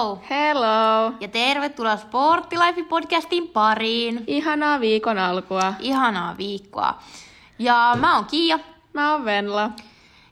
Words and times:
Hello! 0.00 0.18
Hello! 0.30 1.12
Ja 1.20 1.28
tervetuloa 1.28 1.96
Sporttilife-podcastin 1.96 3.48
pariin. 3.52 4.24
Ihanaa 4.26 4.80
viikon 4.80 5.18
alkua. 5.18 5.74
Ihanaa 5.80 6.36
viikkoa. 6.38 6.98
Ja 7.58 7.96
mä 8.00 8.16
oon 8.16 8.24
Kiia. 8.24 8.58
Mä 8.92 9.12
oon 9.12 9.24
Venla. 9.24 9.70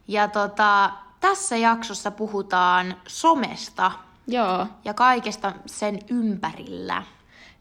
Ja 0.09 0.29
tota, 0.29 0.91
tässä 1.21 1.57
jaksossa 1.57 2.11
puhutaan 2.11 2.97
somesta 3.07 3.93
Joo. 4.27 4.67
ja 4.85 4.95
kaikesta 4.95 5.53
sen 5.67 5.99
ympärillä. 6.11 7.03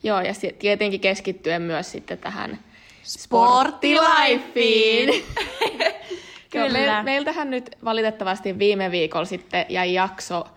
Joo, 0.03 0.21
ja 0.21 0.33
tietenkin 0.59 1.01
keskittyen 1.01 1.61
myös 1.61 1.91
sitten 1.91 2.17
tähän 2.17 2.59
Sporttilifeen. 3.03 5.23
Kyllä. 6.51 6.97
Me, 6.97 7.03
meiltähän 7.03 7.49
nyt 7.49 7.69
valitettavasti 7.85 8.59
viime 8.59 8.91
viikolla 8.91 9.25
sitten 9.25 9.65
jäi 9.69 9.93
jakso 9.93 10.47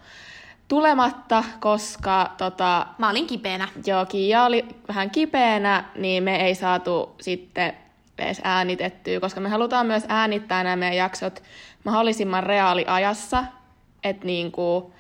tulematta, 0.70 1.44
koska 1.60 2.30
tota, 2.38 2.86
Mä 2.98 3.10
olin 3.10 3.26
kipeänä. 3.26 3.68
joo, 3.86 4.06
Kiia 4.06 4.44
oli 4.44 4.64
vähän 4.88 5.10
kipeänä, 5.10 5.84
niin 5.96 6.22
me 6.22 6.36
ei 6.46 6.54
saatu 6.54 7.14
sitten 7.20 7.72
edes 8.18 8.40
äänitettyä, 8.44 9.20
koska 9.20 9.40
me 9.40 9.48
halutaan 9.48 9.86
myös 9.86 10.04
äänittää 10.08 10.64
nämä 10.64 10.76
meidän 10.76 10.96
jaksot 10.96 11.42
mahdollisimman 11.84 12.42
reaaliajassa, 12.42 13.44
että 14.04 14.26
niinku, 14.26 14.92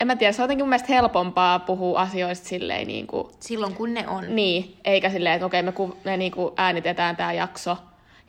en 0.00 0.06
mä 0.06 0.16
tiedä, 0.16 0.32
se 0.32 0.42
on 0.42 0.44
jotenkin 0.44 0.64
mun 0.64 0.68
mielestä 0.70 0.92
helpompaa 0.92 1.58
puhua 1.58 2.00
asioista 2.00 2.48
silleen 2.48 2.86
niinku, 2.86 3.30
Silloin 3.40 3.74
kun 3.74 3.94
ne 3.94 4.08
on. 4.08 4.24
niin, 4.36 4.76
eikä 4.84 5.10
silleen, 5.10 5.34
että 5.34 5.46
okei, 5.46 5.62
me, 5.62 5.72
ku, 5.72 5.96
me 6.04 6.16
niinku 6.16 6.54
äänitetään 6.56 7.16
tämä 7.16 7.32
jakso 7.32 7.76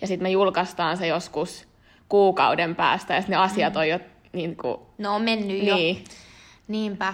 ja 0.02 0.08
sitten 0.08 0.24
me 0.26 0.30
julkaistaan 0.30 0.98
se 0.98 1.08
joskus 1.08 1.68
kuukauden 2.10 2.76
päästä 2.76 3.14
ja 3.16 3.22
sitten 3.22 3.38
ne 3.38 3.44
asiat 3.44 3.76
on 3.76 3.90
jo 3.90 4.00
niinku, 4.34 4.88
No 4.98 5.16
on 5.16 5.22
mennyt 5.22 5.64
jo. 5.64 5.76
niin, 5.76 6.04
Niinpä. 6.68 7.14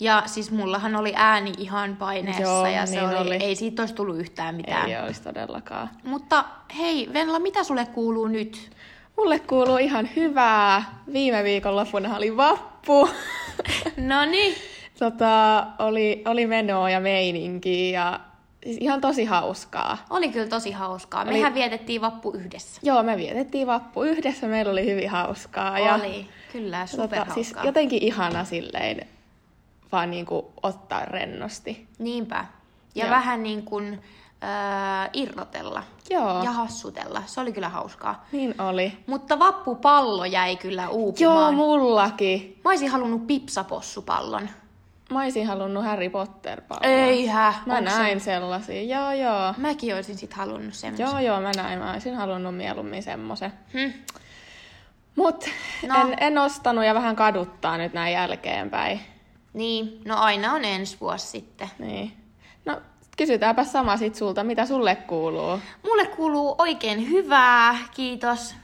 Ja 0.00 0.22
siis 0.26 0.50
mullahan 0.50 0.96
oli 0.96 1.12
ääni 1.16 1.52
ihan 1.58 1.96
paineessa 1.96 2.42
Joo, 2.42 2.66
ja 2.66 2.86
se 2.86 2.92
niin 2.96 3.08
oli, 3.08 3.16
oli. 3.16 3.34
ei 3.36 3.56
siitä 3.56 3.82
olisi 3.82 3.94
tullut 3.94 4.16
yhtään 4.18 4.54
mitään. 4.54 4.88
ei 4.90 5.00
olisi 5.00 5.22
todellakaan. 5.22 5.90
Mutta 6.04 6.44
hei, 6.78 7.08
Venla, 7.12 7.38
mitä 7.38 7.64
sulle 7.64 7.86
kuuluu 7.86 8.26
nyt? 8.28 8.70
Mulle 9.16 9.38
kuuluu 9.38 9.76
ihan 9.76 10.08
hyvää. 10.16 10.84
Viime 11.12 11.44
viikonloppuna 11.44 12.16
oli 12.16 12.36
vappu. 12.36 13.08
No 13.96 14.24
niin. 14.24 14.54
tota, 14.98 15.66
oli, 15.78 16.22
oli 16.26 16.46
menoa 16.46 16.90
ja 16.90 17.00
meininkiä 17.00 18.00
ja 18.00 18.20
ihan 18.64 19.00
tosi 19.00 19.24
hauskaa. 19.24 19.98
Oli 20.10 20.28
kyllä 20.28 20.46
tosi 20.48 20.70
hauskaa. 20.72 21.22
Oli- 21.22 21.32
Mehän 21.32 21.54
vietettiin 21.54 22.00
vappu 22.00 22.30
yhdessä. 22.30 22.80
Joo, 22.84 23.02
me 23.02 23.16
vietettiin 23.16 23.66
vappu 23.66 24.02
yhdessä, 24.02 24.46
meillä 24.46 24.72
oli 24.72 24.86
hyvin 24.90 25.10
hauskaa. 25.10 25.78
ja, 25.78 25.94
Oli, 25.94 26.28
kyllä, 26.52 26.78
tota, 26.90 27.02
superhauskaa. 27.02 27.34
siis 27.34 27.54
jotenkin 27.64 28.02
ihana 28.02 28.44
silleen 28.44 29.06
vaan 29.92 30.10
niinku 30.10 30.52
ottaa 30.62 31.04
rennosti. 31.04 31.86
Niinpä. 31.98 32.44
Ja 32.94 33.04
Joo. 33.04 33.10
vähän 33.10 33.42
niin 33.42 33.62
kuin 33.62 33.92
äh, 34.44 35.10
irrotella 35.12 35.82
Joo, 36.10 36.42
ja 36.44 36.50
hassutella. 36.52 37.22
Se 37.26 37.40
oli 37.40 37.52
kyllä 37.52 37.68
hauskaa. 37.68 38.26
niin 38.32 38.54
oli. 38.60 38.92
Mutta 39.06 39.38
vappupallo 39.38 40.24
jäi 40.24 40.56
kyllä 40.56 40.88
uupumaan. 40.88 41.20
Joo, 41.20 41.52
mullakin. 41.52 42.60
Mä 42.64 42.70
olisin 42.70 42.88
halunnut 42.90 43.26
pipsapossupallon. 43.26 44.48
Mä 45.12 45.22
olisin 45.22 45.46
halunnut 45.46 45.84
Harry 45.84 46.08
potter 46.08 46.60
palloa. 46.60 46.86
Eihän. 46.86 47.54
Mä 47.66 47.74
onks 47.78 47.92
se- 47.92 47.98
näin 47.98 48.20
sellaisia, 48.20 48.82
joo 48.82 49.12
joo. 49.12 49.54
Mäkin 49.56 49.94
olisin 49.94 50.18
sit 50.18 50.34
halunnut 50.34 50.74
semmoisen. 50.74 51.06
Joo 51.06 51.18
joo, 51.20 51.40
mä 51.40 51.50
näin. 51.56 51.78
Mä 51.78 51.92
olisin 51.92 52.14
halunnut 52.14 52.56
mieluummin 52.56 53.02
semmoisen. 53.02 53.52
Hm. 53.72 53.92
Mut 55.16 55.44
No. 55.88 55.94
en, 56.00 56.14
en 56.20 56.38
ostanut 56.38 56.84
ja 56.84 56.94
vähän 56.94 57.16
kaduttaa 57.16 57.78
nyt 57.78 57.92
näin 57.92 58.12
jälkeenpäin. 58.12 59.00
Niin, 59.52 60.00
no 60.04 60.16
aina 60.18 60.52
on 60.52 60.64
ensi 60.64 60.96
vuosi 61.00 61.26
sitten. 61.26 61.68
Niin. 61.78 62.12
No, 62.64 62.80
kysytäänpä 63.16 63.64
sama 63.64 63.96
sit 63.96 64.14
sulta, 64.14 64.44
mitä 64.44 64.66
sulle 64.66 64.96
kuuluu? 64.96 65.58
Mulle 65.84 66.06
kuuluu 66.06 66.54
oikein 66.58 67.10
hyvää, 67.10 67.78
kiitos. 67.94 68.54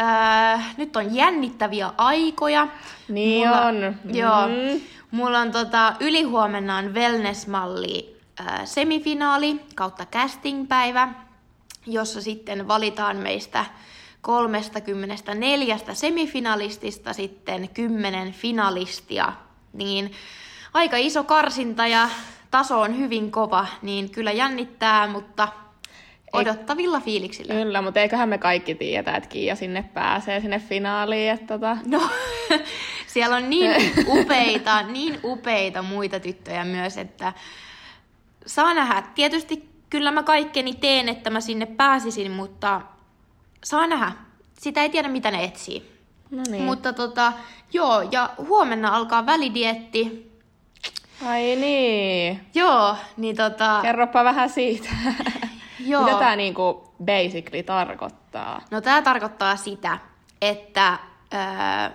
Öö, 0.00 0.58
nyt 0.76 0.96
on 0.96 1.14
jännittäviä 1.14 1.90
aikoja. 1.98 2.68
Niin 3.08 3.48
Mulla- 3.48 3.60
on. 3.66 3.96
Joo. 4.04 4.48
Mm. 4.48 4.80
Mulla 5.10 5.38
on 5.38 5.52
tota, 5.52 5.94
ylihuomenna 6.00 6.76
on 6.76 6.94
wellness-malli 6.94 8.16
öö, 8.40 8.46
semifinaali 8.66 9.60
kautta 9.74 10.06
casting-päivä, 10.06 11.08
jossa 11.86 12.22
sitten 12.22 12.68
valitaan 12.68 13.16
meistä 13.16 13.64
34 14.20 15.78
semifinalistista 15.92 17.12
sitten 17.12 17.68
10 17.68 18.32
finalistia. 18.32 19.32
Niin 19.72 20.12
aika 20.74 20.96
iso 20.96 21.24
karsinta 21.24 21.86
ja 21.86 22.08
taso 22.50 22.80
on 22.80 22.98
hyvin 22.98 23.30
kova, 23.30 23.66
niin 23.82 24.10
kyllä 24.10 24.32
jännittää, 24.32 25.06
mutta 25.06 25.48
odottavilla 26.32 27.00
fiiliksillä. 27.00 27.54
Kyllä, 27.54 27.82
mutta 27.82 28.00
eiköhän 28.00 28.28
me 28.28 28.38
kaikki 28.38 28.74
tiedetä, 28.74 29.16
että 29.16 29.28
Kiia 29.28 29.56
sinne 29.56 29.84
pääsee 29.94 30.40
sinne 30.40 30.58
finaaliin. 30.58 31.30
Että 31.30 31.46
tota... 31.46 31.76
No, 31.86 32.10
siellä 33.12 33.36
on 33.36 33.50
niin 33.50 33.70
upeita, 34.18 34.82
niin 34.82 35.20
upeita 35.24 35.82
muita 35.82 36.20
tyttöjä 36.20 36.64
myös, 36.64 36.98
että 36.98 37.32
saa 38.46 38.74
nähdä. 38.74 39.02
Tietysti 39.14 39.68
kyllä 39.90 40.10
mä 40.10 40.22
kaikkeni 40.22 40.74
teen, 40.74 41.08
että 41.08 41.30
mä 41.30 41.40
sinne 41.40 41.66
pääsisin, 41.66 42.30
mutta 42.30 42.80
saa 43.64 43.86
nähdä. 43.86 44.12
Sitä 44.58 44.82
ei 44.82 44.88
tiedä, 44.88 45.08
mitä 45.08 45.30
ne 45.30 45.44
etsii. 45.44 45.98
No 46.30 46.42
Niin. 46.50 46.62
Mutta 46.62 46.92
tota, 46.92 47.32
joo, 47.72 48.02
ja 48.12 48.30
huomenna 48.38 48.96
alkaa 48.96 49.26
välidietti. 49.26 50.32
Ai 51.26 51.56
niin. 51.56 52.40
Joo, 52.54 52.96
niin 53.16 53.36
tota, 53.36 53.78
Kerropa 53.82 54.24
vähän 54.24 54.50
siitä. 54.50 54.88
joo. 55.80 56.04
Mitä 56.04 56.18
tää 56.18 56.36
niinku 56.36 56.92
basically 57.04 57.62
tarkoittaa? 57.62 58.62
No 58.70 58.80
tämä 58.80 59.02
tarkoittaa 59.02 59.56
sitä, 59.56 59.98
että 60.42 60.98
öö, 61.34 61.40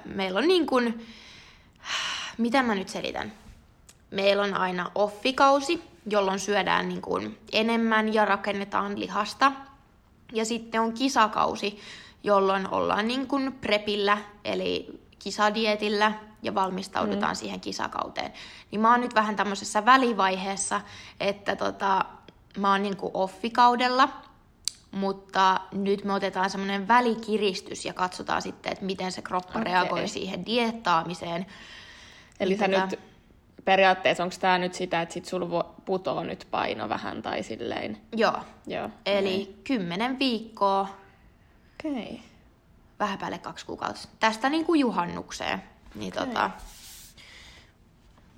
meillä 0.05 0.39
on 0.39 0.47
niin 0.47 0.65
kuin, 0.65 1.05
mitä 2.37 2.63
mä 2.63 2.75
nyt 2.75 2.89
selitän? 2.89 3.33
Meillä 4.11 4.43
on 4.43 4.53
aina 4.53 4.91
offikausi, 4.95 5.83
jolloin 6.09 6.39
syödään 6.39 6.89
niin 6.89 7.01
kuin 7.01 7.37
enemmän 7.51 8.13
ja 8.13 8.25
rakennetaan 8.25 8.99
lihasta. 8.99 9.51
Ja 10.33 10.45
sitten 10.45 10.81
on 10.81 10.93
kisakausi, 10.93 11.79
jolloin 12.23 12.69
ollaan 12.73 13.07
niin 13.07 13.27
kuin 13.27 13.51
prepillä, 13.51 14.17
eli 14.45 14.99
kisadietillä 15.19 16.11
ja 16.43 16.55
valmistaudutaan 16.55 17.31
mm. 17.31 17.35
siihen 17.35 17.59
kisakauteen. 17.59 18.33
Niin 18.71 18.81
mä 18.81 18.91
oon 18.91 19.01
nyt 19.01 19.15
vähän 19.15 19.35
tämmöisessä 19.35 19.85
välivaiheessa, 19.85 20.81
että 21.19 21.55
tota, 21.55 22.05
mä 22.57 22.71
oon 22.71 22.83
niin 22.83 22.97
offikaudella, 23.13 24.09
mutta 24.91 25.59
nyt 25.71 26.03
me 26.03 26.13
otetaan 26.13 26.49
semmoinen 26.49 26.87
välikiristys 26.87 27.85
ja 27.85 27.93
katsotaan 27.93 28.41
sitten, 28.41 28.71
että 28.71 28.85
miten 28.85 29.11
se 29.11 29.21
kroppa 29.21 29.49
okay. 29.49 29.63
Reagoi 29.63 30.07
siihen 30.07 30.45
dieettaamiseen. 30.45 31.45
Eli 32.39 32.57
sä 32.57 32.65
Tota- 32.65 32.69
nyt 32.69 32.99
periaatteessa, 33.65 34.23
onko 34.23 34.35
tämä 34.39 34.57
nyt 34.57 34.73
sitä, 34.73 35.01
että 35.01 35.13
sit 35.13 35.25
sulla 35.25 35.63
putoo 35.85 36.23
nyt 36.23 36.47
paino 36.51 36.89
vähän 36.89 37.21
tai 37.21 37.43
silleen? 37.43 37.97
Joo, 38.15 38.39
Joo. 38.67 38.89
eli 39.05 39.55
kymmenen 39.63 40.19
viikkoa, 40.19 40.81
Okei. 41.79 41.91
Okay. 41.91 42.17
vähän 42.99 43.19
päälle 43.19 43.37
kaksi 43.37 43.65
kuukautta. 43.65 44.07
Tästä 44.19 44.49
niin 44.49 44.65
kuin 44.65 44.79
juhannukseen. 44.79 45.63
Niin 45.95 46.13
Okei. 46.13 46.25
tota, 46.27 46.49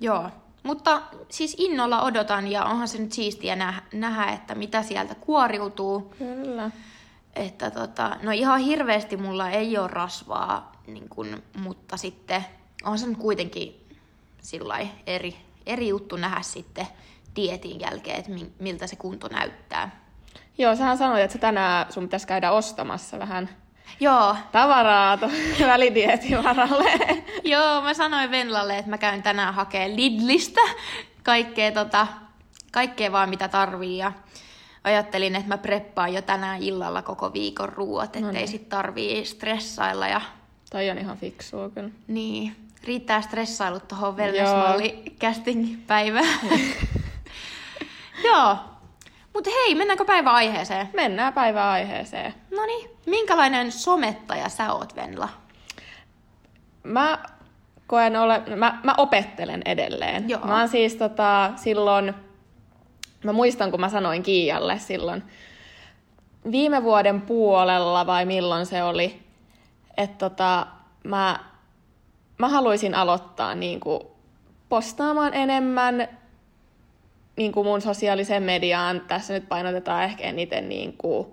joo, 0.00 0.30
mutta 0.66 1.02
siis 1.28 1.56
innolla 1.58 2.02
odotan 2.02 2.46
ja 2.50 2.64
onhan 2.64 2.88
se 2.88 2.98
nyt 2.98 3.12
siistiä 3.12 3.56
nähdä, 3.56 3.82
nähdä 3.92 4.32
että 4.32 4.54
mitä 4.54 4.82
sieltä 4.82 5.14
kuoriutuu. 5.14 6.14
Kyllä. 6.18 6.70
Että 7.36 7.70
tota, 7.70 8.16
no 8.22 8.30
ihan 8.30 8.60
hirveästi 8.60 9.16
mulla 9.16 9.50
ei 9.50 9.78
ole 9.78 9.88
rasvaa, 9.88 10.72
niin 10.86 11.08
kun, 11.08 11.42
mutta 11.58 11.96
sitten 11.96 12.44
on 12.84 12.98
se 12.98 13.06
nyt 13.06 13.18
kuitenkin 13.18 13.86
sillai 14.42 14.88
eri, 15.06 15.36
eri 15.66 15.88
juttu 15.88 16.16
nähdä 16.16 16.42
sitten 16.42 16.86
dietin 17.36 17.80
jälkeen, 17.80 18.18
että 18.18 18.30
mi- 18.30 18.52
miltä 18.58 18.86
se 18.86 18.96
kunto 18.96 19.28
näyttää. 19.28 20.06
Joo, 20.58 20.76
sähän 20.76 20.98
sanoit, 20.98 21.22
että 21.22 21.38
tänään 21.38 21.92
sun 21.92 22.02
pitäisi 22.02 22.26
käydä 22.26 22.50
ostamassa 22.52 23.18
vähän 23.18 23.48
Joo, 24.00 24.36
tavaraa 24.52 25.18
välidietin 25.60 26.44
varalle. 26.44 27.22
joo, 27.44 27.80
mä 27.80 27.94
sanoin 27.94 28.30
Venlalle, 28.30 28.78
että 28.78 28.90
mä 28.90 28.98
käyn 28.98 29.22
tänään 29.22 29.54
hakemaan 29.54 29.96
Lidlistä 29.96 30.60
kaikkea, 31.22 31.72
tota, 31.72 32.06
kaikkea 32.72 33.12
vaan 33.12 33.28
mitä 33.28 33.48
tarvii 33.48 33.98
ja 33.98 34.12
ajattelin, 34.84 35.36
että 35.36 35.48
mä 35.48 35.58
preppaan 35.58 36.14
jo 36.14 36.22
tänään 36.22 36.62
illalla 36.62 37.02
koko 37.02 37.32
viikon 37.32 37.68
ruuat, 37.68 38.16
ettei 38.16 38.32
niin. 38.32 38.48
sit 38.48 38.68
tarvii 38.68 39.24
stressailla 39.24 40.08
ja 40.08 40.20
Toi 40.70 40.90
on 40.90 40.98
ihan 40.98 41.18
fiksua 41.18 41.68
kyllä. 41.68 41.90
Niin, 42.06 42.56
riittää 42.84 43.22
stressailut 43.22 43.88
tuohon 43.88 44.16
wellness-malli 44.16 45.02
casting 45.20 45.86
päivään. 45.86 46.38
Joo. 48.24 48.56
Mutta 49.36 49.50
hei, 49.50 49.74
mennäänkö 49.74 50.04
päivän 50.04 50.34
aiheeseen? 50.34 50.88
Mennään 50.94 51.32
päivän 51.32 51.64
aiheeseen. 51.64 52.34
No 52.50 52.66
niin, 52.66 52.90
minkälainen 53.06 53.72
somettaja 53.72 54.48
sä 54.48 54.72
oot, 54.72 54.96
Venla? 54.96 55.28
Mä 56.82 57.18
koen 57.86 58.16
ole, 58.16 58.42
mä, 58.56 58.80
mä 58.84 58.94
opettelen 58.96 59.62
edelleen. 59.64 60.28
Joo. 60.28 60.40
Mä 60.46 60.58
oon 60.58 60.68
siis 60.68 60.94
tota, 60.94 61.52
silloin, 61.56 62.14
mä 63.24 63.32
muistan 63.32 63.70
kun 63.70 63.80
mä 63.80 63.88
sanoin 63.88 64.22
Kiijalle 64.22 64.78
silloin, 64.78 65.22
viime 66.50 66.82
vuoden 66.82 67.20
puolella 67.20 68.06
vai 68.06 68.24
milloin 68.24 68.66
se 68.66 68.82
oli, 68.82 69.20
että 69.96 70.28
tota, 70.28 70.66
mä, 71.04 71.38
mä 72.38 72.48
haluaisin 72.48 72.94
aloittaa 72.94 73.54
niin 73.54 73.80
kuin, 73.80 74.00
postaamaan 74.68 75.34
enemmän 75.34 76.08
niin 77.36 77.52
kuin 77.52 77.66
mun 77.66 77.80
sosiaaliseen 77.80 78.42
mediaan. 78.42 79.00
Tässä 79.08 79.34
nyt 79.34 79.48
painotetaan 79.48 80.04
ehkä 80.04 80.24
eniten 80.24 80.68
niin 80.68 80.94
kuin, 80.98 81.26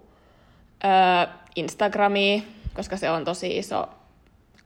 ö, 0.84 1.28
Instagramia, 1.56 2.42
koska 2.74 2.98
se 2.98 3.10
on 3.10 3.26
tosi 3.26 3.58
iso 3.58 3.90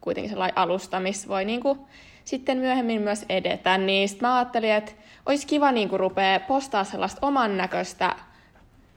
kuitenkin 0.02 0.30
sellainen 0.30 0.58
alusta, 0.58 1.00
missä 1.00 1.28
voi 1.28 1.46
niin 1.46 1.62
kuin, 1.62 1.80
sitten 2.26 2.58
myöhemmin 2.58 3.02
myös 3.02 3.26
edetä. 3.30 3.78
Niin 3.78 4.10
sitten 4.10 4.30
mä 4.30 4.36
ajattelin, 4.36 4.72
että 4.72 4.92
olisi 5.26 5.48
kiva 5.48 5.72
niin 5.72 5.90
kuin, 5.90 6.00
rupea 6.00 6.40
postaa 6.40 6.84
sellaista 6.84 7.28
oman 7.28 7.58
näköistä 7.58 8.16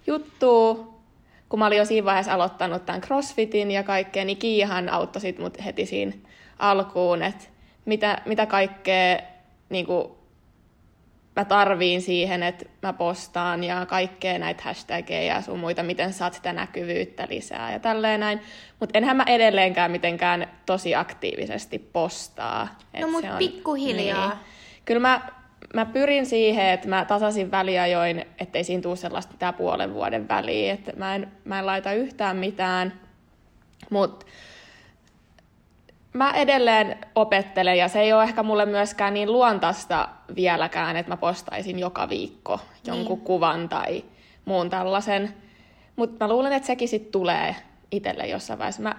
juttua, 0.07 0.95
kun 1.49 1.59
mä 1.59 1.67
olin 1.67 1.79
jo 1.79 1.85
siinä 1.85 2.05
vaiheessa 2.05 2.35
aloittanut 2.35 2.87
tämän 2.87 3.01
crossfitin 3.01 3.71
ja 3.71 3.83
kaikkea, 3.83 4.25
niin 4.25 4.39
Kiihan 4.39 4.89
auttoi 4.89 5.21
sit 5.21 5.39
mut 5.39 5.65
heti 5.65 5.87
siinä 5.87 6.13
alkuun, 6.59 7.23
että 7.23 7.45
mitä, 7.85 8.23
mitä 8.27 8.47
kaikkea 8.47 9.19
niin 9.69 9.87
kuin, 9.87 10.09
mä 11.37 11.45
tarviin 11.45 12.03
siihen, 12.03 12.43
että 12.43 12.65
mä 12.83 12.93
postaan 12.93 13.65
ja 13.65 13.87
kaikkea 13.87 14.39
näitä 14.39 14.63
hashtageja 14.63 15.35
ja 15.35 15.43
sun 15.43 15.59
muita, 15.59 15.83
miten 15.83 16.13
saat 16.13 16.35
sitä 16.35 16.53
näkyvyyttä 16.53 17.27
lisää 17.31 17.73
ja 17.73 17.79
tälleen 17.79 18.21
näin. 18.21 18.41
Mutta 18.81 18.99
enhän 18.99 19.17
mä 19.17 19.25
edelleenkään 19.27 19.91
mitenkään 19.91 20.47
tosi 20.67 20.95
aktiivisesti 20.95 21.79
postaa. 21.79 22.69
Et 22.95 23.01
No 23.01 23.09
mut 23.09 23.23
se 23.23 23.31
on- 23.33 23.39
pikkuhiljaa. 23.39 24.29
Niin. 24.29 24.39
Kyllä 24.85 25.01
mä, 25.01 25.21
mä 25.75 25.87
pyrin 25.87 26.27
siihen, 26.27 26.67
että 26.67 26.89
mä 26.89 27.05
tasasin 27.05 27.51
väliajoin, 27.51 28.25
ettei 28.39 28.65
siinä 28.65 28.83
tule 28.83 28.97
sellaista 28.97 29.33
mitään 29.33 29.55
puolen 29.55 29.95
vuoden 29.95 30.29
väliä, 30.29 30.73
että 30.73 30.93
mä 30.97 31.15
en, 31.15 31.33
mä 31.45 31.59
en 31.59 31.67
laita 31.67 31.93
yhtään 31.93 32.37
mitään, 32.37 33.01
mutta 33.91 34.27
mä 36.13 36.31
edelleen 36.31 36.99
opettelen 37.15 37.79
ja 37.79 37.89
se 37.89 38.01
ei 38.01 38.13
ole 38.13 38.23
ehkä 38.23 38.43
mulle 38.43 38.67
myöskään 38.67 39.15
niin 39.15 39.33
luontaista 39.33 40.09
vieläkään, 40.37 40.97
että 40.97 41.13
mä 41.13 41.17
postaisin 41.17 41.79
joka 41.79 42.09
viikko 42.09 42.61
jonkun 42.87 43.17
Niin. 43.19 43.25
kuvan 43.27 43.69
tai 43.69 44.05
muun 44.45 44.71
tällaisen. 44.71 45.35
Mutta 45.97 46.25
mä 46.25 46.33
luulen, 46.33 46.53
että 46.53 46.67
sekin 46.67 46.89
sitten 46.89 47.13
tulee 47.13 47.57
itselle 47.91 48.27
jossain 48.27 48.59
vaiheessa. 48.59 48.83
Mä 48.83 48.95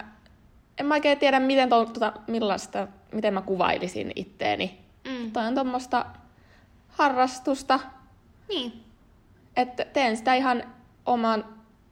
en 0.78 0.86
mä 0.86 0.94
oikein 0.94 1.18
tiedä, 1.18 1.40
miten, 1.40 1.68
to, 1.68 1.84
tota, 1.84 2.12
millaista, 2.26 2.86
miten 3.12 3.34
mä 3.34 3.42
kuvailisin 3.42 4.12
itteeni. 4.16 4.78
Mm. 5.08 5.32
Toi 5.32 5.46
on 5.46 5.54
tuommoista 5.54 6.06
harrastusta, 6.88 7.80
Niin. 8.48 8.84
että 9.56 9.84
teen 9.84 10.16
sitä 10.16 10.34
ihan 10.34 10.62
oman... 11.06 11.44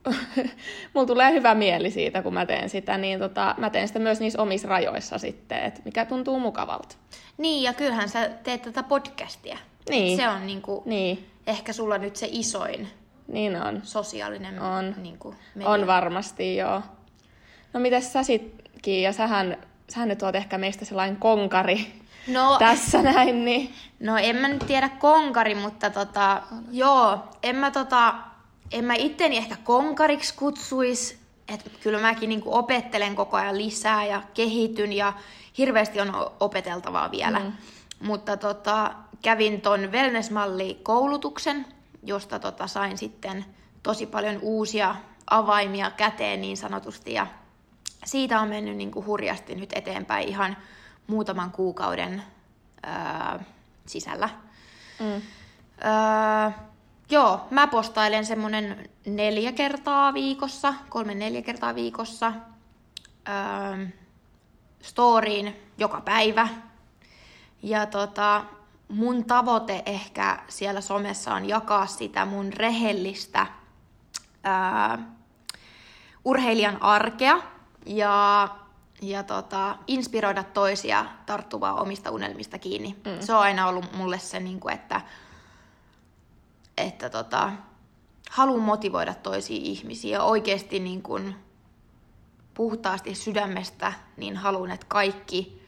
Mulla 0.95 1.07
tulee 1.07 1.33
hyvä 1.33 1.55
mieli 1.55 1.91
siitä, 1.91 2.23
kun 2.23 2.35
mä 2.35 2.47
teen 2.47 2.69
sitä, 2.69 2.99
niin 2.99 3.19
tota, 3.19 3.55
mä 3.59 3.71
teen 3.71 3.89
sitä 3.89 3.99
myös 3.99 4.21
niissä 4.21 4.43
omissa 4.43 4.69
rajoissa 4.69 5.19
sitten, 5.19 5.59
että 5.65 5.81
mikä 5.85 6.05
tuntuu 6.05 6.41
mukavalta. 6.41 6.97
Niin, 7.39 7.63
ja 7.63 7.73
kyllähän 7.73 8.09
sä 8.09 8.29
teet 8.29 8.63
tätä 8.63 8.83
podcastia. 8.83 9.59
Niin. 9.91 10.17
Se 10.17 10.29
on 10.29 10.47
niinku, 10.47 10.83
Niin, 10.87 11.27
ehkä 11.47 11.73
sulla 11.73 11.99
nyt 11.99 12.17
se 12.17 12.29
isoin 12.31 12.89
niin 13.29 13.63
on. 13.63 13.81
sosiaalinen 13.83 14.61
On. 14.61 14.95
Niinku, 15.03 15.35
media. 15.55 15.71
On 15.71 15.87
varmasti, 15.87 16.57
joo. 16.57 16.83
No 17.73 17.81
mites 17.81 18.13
sä 18.13 18.23
sit, 18.23 18.55
Kiia, 18.83 19.13
sähän, 19.13 19.57
sähän 19.91 20.09
nyt 20.09 20.23
oot 20.23 20.35
ehkä 20.35 20.59
meistä 20.59 20.85
sellainen 20.85 21.17
konkari 21.17 21.87
No, 22.29 22.57
tässä 22.59 23.03
näin, 23.03 23.45
niin... 23.45 23.75
no 24.01 24.17
en 24.17 24.37
mä 24.37 24.49
nyt 24.49 24.67
tiedä 24.67 24.89
konkari, 24.89 25.55
mutta 25.55 25.91
tota, 25.91 26.43
joo, 26.71 27.19
en 27.43 27.57
mä 27.57 27.71
tota, 27.71 28.15
en 28.73 28.85
mä 28.85 28.95
itteni 28.95 29.37
ehkä 29.37 29.57
konkariksi 29.65 30.35
kutsuis, 30.35 31.21
että 31.49 31.71
kyllä 31.83 32.01
mäkin 32.01 32.29
niinku 32.29 32.55
opettelen 32.55 33.15
koko 33.15 33.37
ajan 33.37 33.59
lisää 33.59 34.05
ja 34.05 34.23
kehityn 34.35 34.93
ja 34.93 35.13
hirveästi 35.59 36.01
on 36.01 36.13
opeteltavaa 36.41 37.11
vielä. 37.11 37.39
Mm. 37.39 37.53
Mutta 38.01 38.37
tota, 38.37 38.95
kävin 39.23 39.61
ton 39.61 39.93
wellness-malli-koulutuksen, 39.93 41.67
josta 42.03 42.39
tota, 42.39 42.67
sain 42.67 42.99
sitten 42.99 43.45
tosi 43.83 44.07
paljon 44.07 44.39
uusia 44.43 44.95
avaimia 45.31 45.91
käteen 45.91 46.41
niin 46.41 46.57
sanotusti 46.57 47.13
ja 47.13 47.27
siitä 48.05 48.41
on 48.41 48.49
mennyt 48.49 48.77
niin 48.77 48.91
kuin 48.91 49.07
hurjasti 49.07 49.55
nyt 49.55 49.73
eteenpäin 49.75 50.29
ihan 50.29 50.57
muutaman 51.07 51.53
kuukauden 51.53 52.23
ää, 52.83 53.45
sisällä. 53.87 54.29
Mm. 55.01 55.23
Öö, 55.85 56.51
joo, 57.11 57.47
mä 57.51 57.67
postailen 57.67 58.27
semmonen 58.27 58.91
neljä 59.07 59.53
kertaa 59.53 60.15
viikossa, 60.15 60.75
kolme 60.89 61.15
neljä 61.15 61.43
kertaa 61.43 61.75
viikossa. 61.75 62.33
Öö, 63.29 63.87
storyin 64.83 65.57
joka 65.79 66.01
päivä. 66.01 66.49
Ja 67.63 67.87
tota, 67.87 68.45
mun 68.89 69.25
tavoite 69.25 69.83
ehkä 69.87 70.43
siellä 70.49 70.81
somessa 70.81 71.35
on 71.35 71.49
jakaa 71.49 71.87
sitä 71.87 72.25
mun 72.25 72.53
rehellistä 72.53 73.47
öö, 74.47 75.05
urheilijan 76.25 76.83
arkea 76.83 77.41
ja, 77.87 78.49
ja 79.03 79.23
tota, 79.23 79.77
inspiroida 79.87 80.45
toisia 80.45 81.07
tarttuvaa 81.27 81.75
omista 81.75 82.11
unelmista 82.11 82.59
kiinni. 82.59 82.97
Mm. 83.07 83.21
Se 83.21 83.35
on 83.35 83.41
aina 83.41 83.69
ollut 83.69 83.93
mulle 83.93 84.19
se, 84.19 84.41
niin 84.41 84.61
kuin, 84.61 84.75
että, 84.75 85.01
että 86.81 87.11
tota, 87.11 87.53
haluan 88.31 88.61
motivoida 88.61 89.15
toisia 89.15 89.61
ihmisiä 89.63 90.23
oikeasti 90.23 90.79
niin 90.79 91.03
kuin, 91.03 91.35
puhtaasti 92.55 93.15
sydämestä 93.15 93.93
niin 94.17 94.37
haluan, 94.37 94.71
että 94.71 94.87
kaikki, 94.89 95.63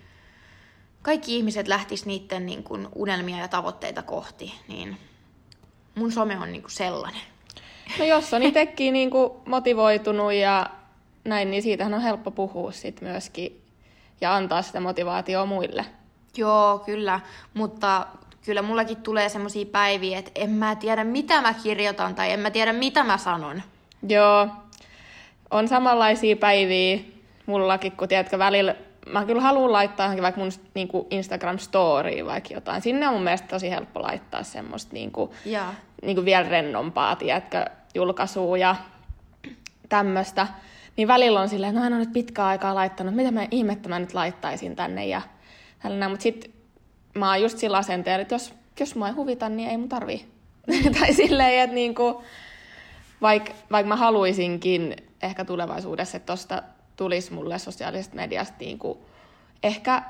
kaikki 1.02 1.36
ihmiset 1.36 1.68
lähtis 1.68 2.06
niiden 2.06 2.46
niin 2.46 2.64
kuin, 2.64 2.88
unelmia 2.94 3.36
ja 3.36 3.48
tavoitteita 3.48 4.02
kohti. 4.02 4.54
Niin 4.68 4.96
mun 5.94 6.12
some 6.12 6.38
on 6.38 6.52
niin 6.52 6.62
kuin 6.62 6.72
sellainen. 6.72 7.22
No 7.98 8.04
jos 8.04 8.34
on 8.34 8.42
itsekin 8.42 8.92
niinku 8.92 9.42
motivoitunut 9.46 10.32
ja 10.32 10.66
näin, 11.24 11.50
niin 11.50 11.62
siitähän 11.62 11.94
on 11.94 12.00
helppo 12.00 12.30
puhua 12.30 12.72
sit 12.72 13.00
myöskin 13.00 13.62
ja 14.20 14.34
antaa 14.34 14.62
sitä 14.62 14.80
motivaatiota 14.80 15.46
muille. 15.46 15.84
Joo, 16.36 16.78
kyllä. 16.78 17.20
Mutta 17.54 18.06
kyllä 18.44 18.62
mullakin 18.62 18.96
tulee 18.96 19.28
semmoisia 19.28 19.66
päiviä, 19.66 20.18
että 20.18 20.30
en 20.34 20.50
mä 20.50 20.74
tiedä 20.74 21.04
mitä 21.04 21.40
mä 21.40 21.54
kirjoitan 21.54 22.14
tai 22.14 22.32
en 22.32 22.40
mä 22.40 22.50
tiedä 22.50 22.72
mitä 22.72 23.04
mä 23.04 23.18
sanon. 23.18 23.62
Joo, 24.08 24.48
on 25.50 25.68
samanlaisia 25.68 26.36
päiviä 26.36 26.98
mullakin, 27.46 27.92
kun 27.92 28.08
tiedätkö, 28.08 28.38
välillä 28.38 28.74
mä 29.06 29.24
kyllä 29.24 29.42
haluan 29.42 29.72
laittaa 29.72 30.06
johonkin 30.06 30.22
vaikka 30.22 30.40
mun 30.40 30.50
niinku 30.74 31.08
Instagram-storyin 31.10 32.26
vaikka 32.26 32.54
jotain. 32.54 32.82
Sinne 32.82 33.08
on 33.08 33.14
mun 33.14 33.22
mielestä 33.22 33.48
tosi 33.48 33.70
helppo 33.70 34.02
laittaa 34.02 34.42
semmoista 34.42 34.92
niinku, 34.92 35.34
Ja. 35.44 35.74
niinku 36.02 36.24
vielä 36.24 36.48
rennompaa, 36.48 37.16
tiedätkö, 37.16 37.64
julkaisua 37.94 38.58
ja 38.58 38.76
tämmöistä. 39.88 40.46
Niin 40.96 41.08
välillä 41.08 41.40
on 41.40 41.48
silleen, 41.48 41.74
no 41.74 41.84
en 41.84 41.92
ole 41.92 42.00
nyt 42.00 42.12
pitkään 42.12 42.48
aikaa 42.48 42.74
laittanut, 42.74 43.14
mitä 43.14 43.30
mä 43.30 43.46
ihmettä 43.50 43.88
mä 43.88 43.98
nyt 43.98 44.14
laittaisin 44.14 44.76
tänne 44.76 45.06
ja 45.06 45.22
tällainen. 45.82 46.10
Mutta 46.10 46.22
sit 46.22 46.61
mä 47.14 47.28
oon 47.28 47.42
just 47.42 47.58
sillä 47.58 47.76
asenteella, 47.78 48.22
että 48.22 48.34
jos, 48.34 48.54
jos 48.80 48.94
mua 48.94 49.08
ei 49.08 49.14
huvita, 49.14 49.48
niin 49.48 49.70
ei 49.70 49.76
mun 49.76 49.88
tarvii. 49.88 50.26
tai 51.00 51.14
silleen, 51.14 51.62
että 51.62 51.74
niinku, 51.74 52.22
vaikka 53.22 53.52
vaik 53.70 53.86
mä 53.86 53.96
haluaisinkin 53.96 54.96
ehkä 55.22 55.44
tulevaisuudessa, 55.44 56.16
että 56.16 56.32
tosta 56.32 56.62
tulisi 56.96 57.32
mulle 57.32 57.58
sosiaalisesta 57.58 58.16
mediasta 58.16 58.56
niinku 58.60 59.04
ehkä 59.62 60.02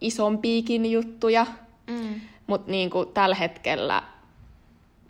isompiakin 0.00 0.92
juttuja, 0.92 1.46
Mm. 1.86 2.20
mutta 2.46 2.70
niinku 2.70 3.04
tällä 3.04 3.34
hetkellä, 3.34 4.02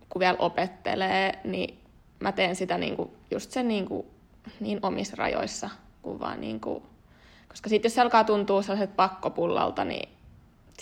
kun 0.09 0.21
vielä 0.21 0.37
opettelee, 0.39 1.39
niin 1.45 1.79
mä 2.21 2.33
teen 2.33 2.57
sitä 2.57 2.79
niinku 2.79 3.13
just 3.31 3.51
sen 3.51 3.69
niinku 3.69 4.07
niin 4.61 4.79
omissa 4.83 5.17
rajoissa, 5.17 5.71
kuin 6.03 6.21
vaan 6.21 6.41
niinku, 6.41 6.83
koska 7.49 7.69
sitten 7.69 7.89
jos 7.89 7.95
se 7.95 8.01
alkaa 8.01 8.25
tuntua 8.25 8.63
sellaiset 8.63 8.97
pakkopullalta, 8.97 9.85
niin 9.85 10.09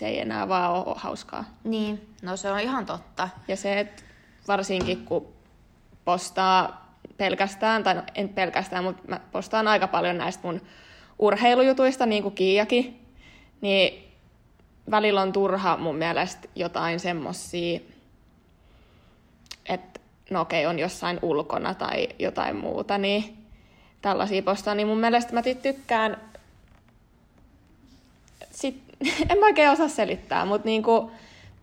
se 0.00 0.06
ei 0.06 0.20
enää 0.20 0.48
vaan 0.48 0.70
ole 0.72 0.96
hauskaa. 0.98 1.44
Niin, 1.64 2.14
no 2.22 2.36
se 2.36 2.52
on 2.52 2.60
ihan 2.60 2.86
totta. 2.86 3.28
Ja 3.48 3.56
se, 3.56 3.80
että 3.80 4.02
varsinkin 4.48 5.04
kun 5.04 5.28
postaa 6.04 6.90
pelkästään, 7.16 7.82
tai 7.82 7.94
no 7.94 8.02
en 8.14 8.28
pelkästään, 8.28 8.84
mutta 8.84 9.02
mä 9.08 9.20
postaan 9.32 9.68
aika 9.68 9.86
paljon 9.86 10.18
näistä 10.18 10.46
mun 10.46 10.60
urheilujutuista, 11.18 12.06
niin 12.06 12.22
kuin 12.22 12.34
Kiiakin, 12.34 13.06
niin 13.60 14.12
välillä 14.90 15.22
on 15.22 15.32
turha 15.32 15.76
mun 15.76 15.96
mielestä 15.96 16.48
jotain 16.54 17.00
semmosia, 17.00 17.80
että 19.66 20.00
no 20.30 20.40
okei, 20.40 20.66
on 20.66 20.78
jossain 20.78 21.18
ulkona 21.22 21.74
tai 21.74 22.08
jotain 22.18 22.56
muuta, 22.56 22.98
niin 22.98 23.46
tällaisia 24.02 24.42
postaa, 24.42 24.74
niin 24.74 24.86
mun 24.86 25.00
mielestä 25.00 25.32
mä 25.32 25.42
tykkään 25.42 26.16
sit 28.50 28.89
en 29.30 29.38
mä 29.38 29.46
oikein 29.46 29.70
osaa 29.70 29.88
selittää, 29.88 30.44
mutta 30.44 30.66
niinku, 30.66 31.10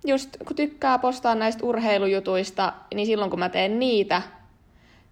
just 0.06 0.29
kun 0.48 0.56
tykkää 0.56 1.00
postaa 1.00 1.36
näistä 1.36 1.65
urheilujutuista, 1.65 2.74
niin 2.94 3.06
silloin 3.06 3.29
kun 3.29 3.39
mä 3.39 3.50
teen 3.50 3.79
niitä, 3.79 4.22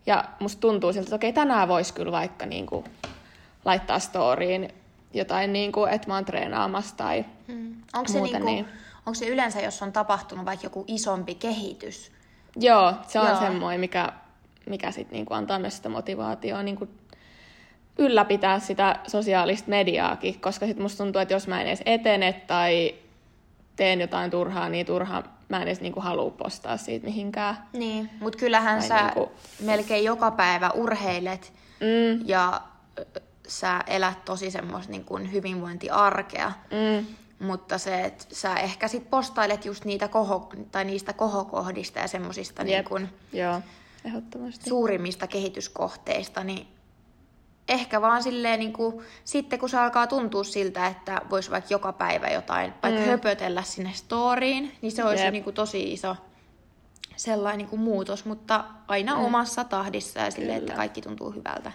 ja 0.06 0.24
musta 0.40 0.60
tuntuu 0.60 0.94
siltä, 0.94 1.06
että 1.06 1.16
okei, 1.16 1.34
tänään 1.34 1.68
voisi 1.68 1.94
kyllä 1.94 2.12
vaikka 2.12 2.46
niinku 2.46 2.84
laittaa 3.66 4.00
storyin 4.00 4.70
jotain, 5.14 5.54
niinku, 5.54 5.86
että 5.86 6.08
mä 6.08 6.16
oon 6.16 6.26
treenaamassa 6.26 6.98
tai 6.98 7.26
Hmm. 7.48 7.76
Onko 7.94 8.12
se, 8.12 8.18
muuta 8.18 8.40
niinku, 8.40 8.52
niin. 8.52 8.66
onko 8.98 9.14
se 9.14 9.28
yleensä, 9.28 9.62
jos 9.62 9.82
on 9.82 9.92
tapahtunut 9.92 10.46
vaikka 10.46 10.66
joku 10.66 10.84
isompi 10.88 11.36
kehitys? 11.36 12.12
Joo, 12.56 12.94
se 13.08 13.20
on 13.20 13.28
Joo. 13.28 13.40
semmoinen, 13.40 13.80
mikä, 13.80 14.14
mikä 14.70 14.92
sit 14.92 15.12
niinku 15.12 15.34
antaa 15.34 15.60
myös 15.60 15.76
sitä 15.76 15.90
motivaatiota 15.90 16.64
niinku 16.64 16.88
ylläpitää 17.98 18.60
sitä 18.60 19.00
sosiaalista 19.08 19.70
mediaakin, 19.70 20.42
koska 20.42 20.66
sit 20.66 20.80
musta 20.80 21.04
tuntuu, 21.04 21.22
että 21.22 21.34
jos 21.34 21.48
mä 21.48 21.62
en 21.62 21.68
edes 21.68 21.82
etene 21.86 22.34
tai 22.48 22.96
teen 23.76 24.02
jotain 24.02 24.32
turhaa, 24.32 24.70
niin 24.70 24.86
turhaa 24.86 25.24
mä 25.50 25.58
en 25.58 25.64
edes 25.64 25.82
niinku 25.82 26.00
halua 26.00 26.32
postaa 26.32 26.78
siitä 26.78 27.06
mihinkään. 27.06 27.58
Niin, 27.74 28.10
mutta 28.20 28.40
kyllähän 28.40 28.80
Tai 28.80 28.88
sä 28.88 29.02
niinku- 29.02 29.32
melkein 29.62 30.04
joka 30.04 30.32
päivä 30.32 30.70
urheilet 30.70 31.54
Mm, 31.80 32.22
ja 32.28 32.62
sä 33.48 33.80
elät 33.88 34.26
tosi 34.26 34.52
semmoista 34.52 34.92
niin 34.92 35.06
kuin 35.06 35.32
hyvinvointiarkea. 35.32 36.52
mm, 36.72 37.06
Mutta 37.48 37.78
se, 37.78 38.02
että 38.06 38.26
sä 38.32 38.56
ehkä 38.56 38.88
sit 38.88 39.10
postailet 39.10 39.66
just 39.66 39.86
niitä 39.86 40.08
koho, 40.08 40.50
tai 40.72 40.86
niistä 40.86 41.14
kohokohdista 41.14 42.00
ja 42.00 42.08
semmosista 42.08 42.64
niin 42.64 42.84
kuin 42.84 43.10
joo, 43.34 43.62
ehdottomasti. 44.06 44.70
suurimmista 44.70 45.28
kehityskohteista, 45.28 46.44
niin 46.44 46.68
ehkä 47.70 48.02
vaan 48.02 48.24
silleen 48.24 48.60
niin 48.60 48.74
kuin, 48.74 49.06
sitten 49.24 49.60
kun 49.60 49.70
se 49.70 49.78
alkaa 49.78 50.08
tuntua 50.08 50.44
siltä, 50.44 50.88
että 50.88 51.22
voisi 51.30 51.52
vaikka 51.52 51.74
joka 51.74 51.94
päivä 51.94 52.28
jotain, 52.28 52.74
vaikka 52.84 53.02
Mm. 53.02 53.08
höpötellä 53.08 53.64
sinne 53.64 53.92
storyin, 53.94 54.76
niin 54.82 54.92
se 54.92 55.04
olisi 55.04 55.24
Jep. 55.24 55.32
niin 55.32 55.44
kuin 55.44 55.54
tosi 55.54 55.94
iso 55.94 56.16
sellainen 57.16 57.58
niin 57.58 57.68
kuin 57.68 57.80
muutos, 57.80 58.26
mutta 58.26 58.64
aina 58.88 59.16
mm. 59.16 59.26
omassa 59.26 59.64
tahdissa 59.64 60.20
ja 60.20 60.32
silleen, 60.32 60.58
että 60.58 60.74
kaikki 60.74 61.02
tuntuu 61.02 61.32
hyvältä. 61.32 61.72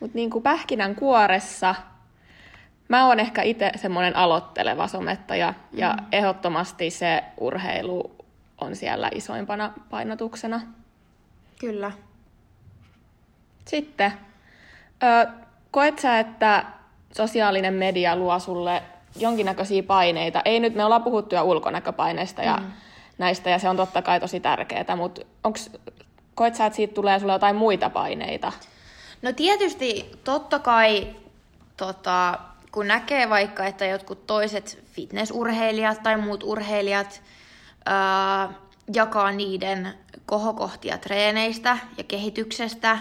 Mutta 0.00 0.14
niinku 0.14 0.40
pähkinän 0.40 0.94
kuoressa 0.94 1.74
mä 2.88 3.06
oon 3.06 3.20
ehkä 3.20 3.42
itse 3.42 3.72
semmoinen 3.76 4.16
aloitteleva 4.16 4.88
somettaja 4.88 5.54
mm. 5.72 5.78
ja 5.78 5.96
ehdottomasti 6.12 6.90
se 6.90 7.24
urheilu 7.40 8.14
on 8.60 8.76
siellä 8.76 9.10
isoimpana 9.14 9.72
painotuksena. 9.90 10.60
Kyllä. 11.60 11.92
Sitten, 13.68 14.12
ö, 15.02 15.26
koet 15.70 15.98
sä, 15.98 16.18
että 16.18 16.64
sosiaalinen 17.16 17.74
media 17.74 18.16
luo 18.16 18.38
sulle 18.38 18.82
jonkinnäköisiä 19.16 19.82
paineita? 19.82 20.42
Ei 20.44 20.60
nyt, 20.60 20.74
me 20.74 20.84
ollaan 20.84 21.02
puhuttu 21.02 21.34
jo 21.34 21.42
ulkonäköpaineista 21.42 22.42
ja 22.42 22.56
mm. 22.56 22.66
näistä, 23.18 23.50
ja 23.50 23.58
se 23.58 23.68
on 23.68 23.76
totta 23.76 24.02
kai 24.02 24.20
tosi 24.20 24.40
tärkeää, 24.40 24.96
mutta 24.96 25.20
onks, 25.44 25.70
koet 26.34 26.54
sä, 26.54 26.66
että 26.66 26.76
siitä 26.76 26.94
tulee 26.94 27.18
sulle 27.18 27.32
jotain 27.32 27.56
muita 27.56 27.90
paineita? 27.90 28.52
No 29.22 29.32
tietysti 29.32 30.10
totta 30.24 30.58
kai, 30.58 31.16
tota, 31.76 32.38
kun 32.72 32.88
näkee 32.88 33.30
vaikka, 33.30 33.66
että 33.66 33.86
jotkut 33.86 34.26
toiset 34.26 34.84
fitnessurheilijat 34.92 36.02
tai 36.02 36.16
muut 36.16 36.42
urheilijat 36.42 37.22
ää, 37.86 38.48
jakaa 38.94 39.32
niiden 39.32 39.94
kohokohtia 40.26 40.98
treeneistä 40.98 41.78
ja 41.98 42.04
kehityksestä 42.04 42.98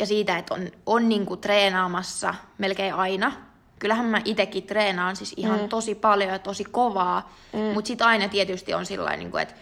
ja 0.00 0.06
siitä, 0.06 0.38
että 0.38 0.54
on, 0.54 0.68
on 0.86 1.08
niinku 1.08 1.36
treenaamassa 1.36 2.34
melkein 2.58 2.94
aina. 2.94 3.32
Kyllähän 3.78 4.06
mä 4.06 4.20
itekin 4.24 4.62
treenaan 4.62 5.16
siis 5.16 5.34
ihan 5.36 5.60
mm. 5.60 5.68
tosi 5.68 5.94
paljon 5.94 6.30
ja 6.30 6.38
tosi 6.38 6.64
kovaa, 6.64 7.32
mm. 7.52 7.60
mutta 7.60 7.88
sitten 7.88 8.06
aina 8.06 8.28
tietysti 8.28 8.74
on 8.74 8.86
sillä 8.86 9.16
niinku, 9.16 9.36
että 9.36 9.54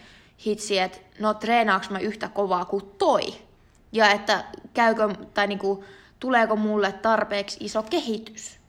hitsi, 0.45 0.79
että 0.79 0.97
no 1.19 1.33
treenaaks 1.33 1.89
mä 1.89 1.99
yhtä 1.99 2.29
kovaa 2.29 2.65
kuin 2.65 2.83
toi? 2.97 3.21
Ja 3.91 4.11
että 4.11 4.43
käykö, 4.73 5.09
tai 5.33 5.47
niinku, 5.47 5.83
tuleeko 6.19 6.55
mulle 6.55 6.91
tarpeeksi 6.91 7.57
iso 7.59 7.83
kehitys? 7.83 8.59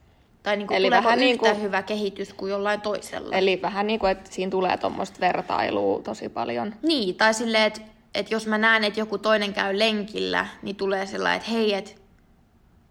Tai 0.42 0.56
niinku, 0.56 0.74
Eli 0.74 0.86
tuleeko 0.86 1.04
vähän 1.04 1.18
yhtä 1.18 1.46
niinku- 1.46 1.62
hyvä 1.62 1.82
kehitys 1.82 2.34
kuin 2.34 2.50
jollain 2.50 2.80
toisella? 2.80 3.36
Eli 3.36 3.62
vähän 3.62 3.86
niin 3.86 4.00
kuin, 4.00 4.12
että 4.12 4.30
siinä 4.32 4.50
tulee 4.50 4.76
tuommoista 4.76 5.20
vertailua 5.20 6.02
tosi 6.02 6.28
paljon. 6.28 6.74
Niin, 6.82 7.14
tai 7.14 7.34
silleen, 7.34 7.64
että 7.64 7.80
et 8.14 8.30
jos 8.30 8.46
mä 8.46 8.58
näen, 8.58 8.84
että 8.84 9.00
joku 9.00 9.18
toinen 9.18 9.52
käy 9.52 9.78
lenkillä, 9.78 10.46
niin 10.62 10.76
tulee 10.76 11.06
sellainen, 11.06 11.36
että 11.36 11.50
hei, 11.50 11.74
että 11.74 11.90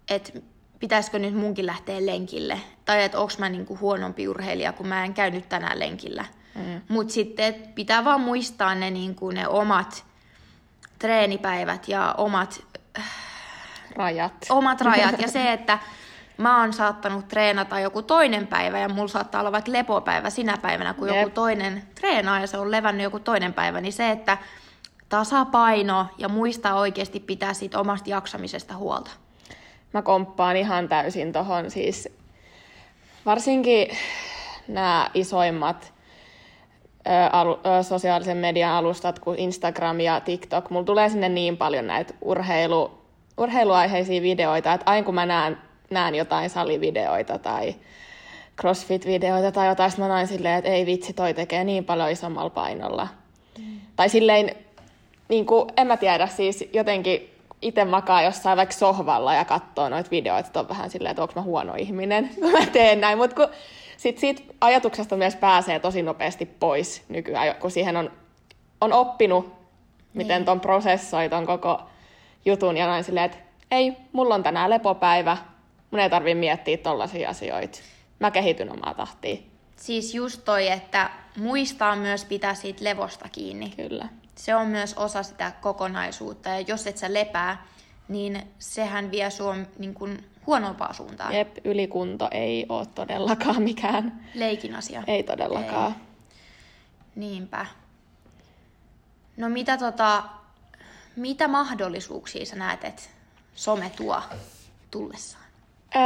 et 0.07 0.43
pitäisikö 0.79 1.19
nyt 1.19 1.33
munkin 1.33 1.65
lähteä 1.65 2.05
lenkille? 2.05 2.59
Tai 2.85 3.03
että 3.03 3.19
onko 3.19 3.33
mä 3.37 3.49
niinku 3.49 3.77
huonompi 3.81 4.27
urheilija, 4.27 4.73
kun 4.73 4.87
mä 4.87 5.03
en 5.05 5.13
käynyt 5.13 5.49
tänään 5.49 5.79
lenkillä. 5.79 6.25
Mm. 6.55 6.81
Mutta 6.87 7.13
sitten 7.13 7.45
et 7.45 7.75
pitää 7.75 8.05
vaan 8.05 8.21
muistaa 8.21 8.75
ne, 8.75 8.89
niinku, 8.89 9.31
ne 9.31 9.47
omat 9.47 10.05
treenipäivät 10.99 11.87
ja 11.87 12.15
omat 12.17 12.63
Rajat. 13.95 14.33
omat 14.49 14.81
rajat 14.81 15.21
ja 15.21 15.27
se, 15.37 15.53
että 15.53 15.79
mä 16.37 16.61
oon 16.61 16.73
saattanut 16.73 17.27
treenata 17.27 17.79
joku 17.79 18.01
toinen 18.01 18.47
päivä 18.47 18.79
ja 18.79 18.89
mulla 18.89 19.07
saattaa 19.07 19.41
olla 19.41 19.51
vaikka 19.51 19.71
lepopäivä 19.71 20.29
sinä 20.29 20.57
päivänä, 20.57 20.93
kun 20.93 21.07
Jep. 21.07 21.17
joku 21.17 21.29
toinen 21.29 21.83
treenaa 21.95 22.39
ja 22.39 22.47
se 22.47 22.57
on 22.57 22.71
levännyt 22.71 23.03
joku 23.03 23.19
toinen 23.19 23.53
päivä, 23.53 23.81
niin 23.81 23.93
se, 23.93 24.11
että 24.11 24.37
tasapaino 25.09 26.05
ja 26.17 26.29
muistaa 26.29 26.79
oikeasti 26.79 27.19
pitää 27.19 27.53
siitä 27.53 27.79
omasta 27.79 28.09
jaksamisesta 28.09 28.75
huolta. 28.75 29.11
Mä 29.93 30.01
komppaan 30.01 30.57
ihan 30.57 30.89
täysin 30.89 31.33
tohon 31.33 31.71
siis 31.71 32.09
varsinkin 33.25 33.87
nämä 34.67 35.09
isoimmat 35.13 35.93
ö, 37.07 37.11
alu, 37.31 37.59
ö, 37.79 37.83
sosiaalisen 37.83 38.37
median 38.37 38.71
alustat 38.71 39.19
kuin 39.19 39.39
Instagram 39.39 39.99
ja 39.99 40.19
TikTok. 40.19 40.69
Mulla 40.69 40.85
tulee 40.85 41.09
sinne 41.09 41.29
niin 41.29 41.57
paljon 41.57 41.87
näitä 41.87 42.13
urheilu, 42.21 42.91
urheiluaiheisia 43.37 44.21
videoita, 44.21 44.73
että 44.73 44.91
aina 44.91 45.05
kun 45.05 45.15
mä 45.15 45.25
näen, 45.25 45.57
näen 45.89 46.15
jotain 46.15 46.49
salivideoita 46.49 47.39
tai 47.39 47.75
crossfit-videoita 48.61 49.51
tai 49.51 49.67
jotain, 49.67 49.91
mä 49.97 50.07
näen 50.07 50.27
silleen, 50.27 50.55
että 50.55 50.69
ei 50.69 50.85
vitsi, 50.85 51.13
toi 51.13 51.33
tekee 51.33 51.63
niin 51.63 51.85
paljon 51.85 52.11
isommalla 52.11 52.49
painolla. 52.49 53.07
Mm. 53.57 53.79
Tai 53.95 54.09
silleen, 54.09 54.55
niin 55.29 55.45
kuin, 55.45 55.69
en 55.77 55.87
mä 55.87 55.97
tiedä, 55.97 56.27
siis 56.27 56.69
jotenkin 56.73 57.35
itse 57.61 57.85
makaa 57.85 58.21
jossain 58.21 58.57
vaikka 58.57 58.75
sohvalla 58.75 59.33
ja 59.33 59.45
katsoo 59.45 59.89
noita 59.89 60.11
videoita, 60.11 60.47
että 60.47 60.59
on 60.59 60.69
vähän 60.69 60.89
silleen, 60.89 61.11
että 61.11 61.21
onko 61.21 61.33
mä 61.35 61.41
huono 61.41 61.73
ihminen, 61.75 62.29
kun 62.39 62.51
mä 62.59 62.65
teen 62.65 63.01
näin. 63.01 63.17
Mutta 63.17 63.35
kun 63.35 63.47
sit 63.97 64.17
siitä 64.17 64.41
ajatuksesta 64.61 65.15
myös 65.15 65.35
pääsee 65.35 65.79
tosi 65.79 66.01
nopeasti 66.01 66.45
pois 66.45 67.03
nykyään, 67.09 67.55
kun 67.55 67.71
siihen 67.71 67.97
on, 67.97 68.11
on 68.81 68.93
oppinut, 68.93 69.53
miten 70.13 70.37
Niin. 70.37 70.45
ton 70.45 70.59
prosessoi 70.59 71.29
ton 71.29 71.45
koko 71.45 71.81
jutun 72.45 72.77
ja 72.77 72.87
näin 72.87 73.03
silleen, 73.03 73.25
että 73.25 73.37
ei, 73.71 73.93
mulla 74.13 74.35
on 74.35 74.43
tänään 74.43 74.69
lepopäivä, 74.69 75.37
mun 75.91 75.99
ei 75.99 76.09
tarvi 76.09 76.35
miettiä 76.35 76.77
tollaisia 76.77 77.29
asioita. 77.29 77.79
Mä 78.19 78.31
kehityn 78.31 78.71
omaa 78.71 78.93
tahtiin. 78.93 79.45
Siis 79.75 80.13
just 80.15 80.41
toi, 80.45 80.67
että 80.67 81.09
muistaa 81.37 81.95
myös 81.95 82.25
pitää 82.25 82.53
siitä 82.53 82.83
levosta 82.83 83.29
kiinni. 83.31 83.69
Kyllä. 83.69 84.07
Se 84.39 84.55
on 84.55 84.67
myös 84.67 84.93
osa 84.93 85.23
sitä 85.23 85.51
kokonaisuutta 85.61 86.49
ja 86.49 86.59
jos 86.59 86.87
et 86.87 86.97
sä 86.97 87.13
lepää, 87.13 87.65
niin 88.07 88.41
sehän 88.59 89.11
vie 89.11 89.29
sua 89.29 89.55
niin 89.77 89.93
kuin 89.93 90.29
huonompaa 90.47 90.93
suuntaan. 90.93 91.35
Jep, 91.35 91.57
ylikunto 91.63 92.27
ei 92.31 92.65
ole 92.69 92.85
todellakaan 92.85 93.61
mikään. 93.61 94.25
Leikin 94.33 94.75
asia. 94.75 95.03
Ei 95.07 95.23
todellakaan. 95.23 95.91
Ei. 95.91 95.97
Niinpä. 97.15 97.65
No 99.37 99.49
mitä 99.49 99.77
tota, 99.77 100.23
mitä 101.15 101.47
mahdollisuuksia 101.47 102.45
sä 102.45 102.55
näet, 102.55 102.83
että 102.83 103.01
some 103.55 103.91
tuo 103.97 104.21
tullessaan? 104.91 105.45
Öö, 105.95 106.01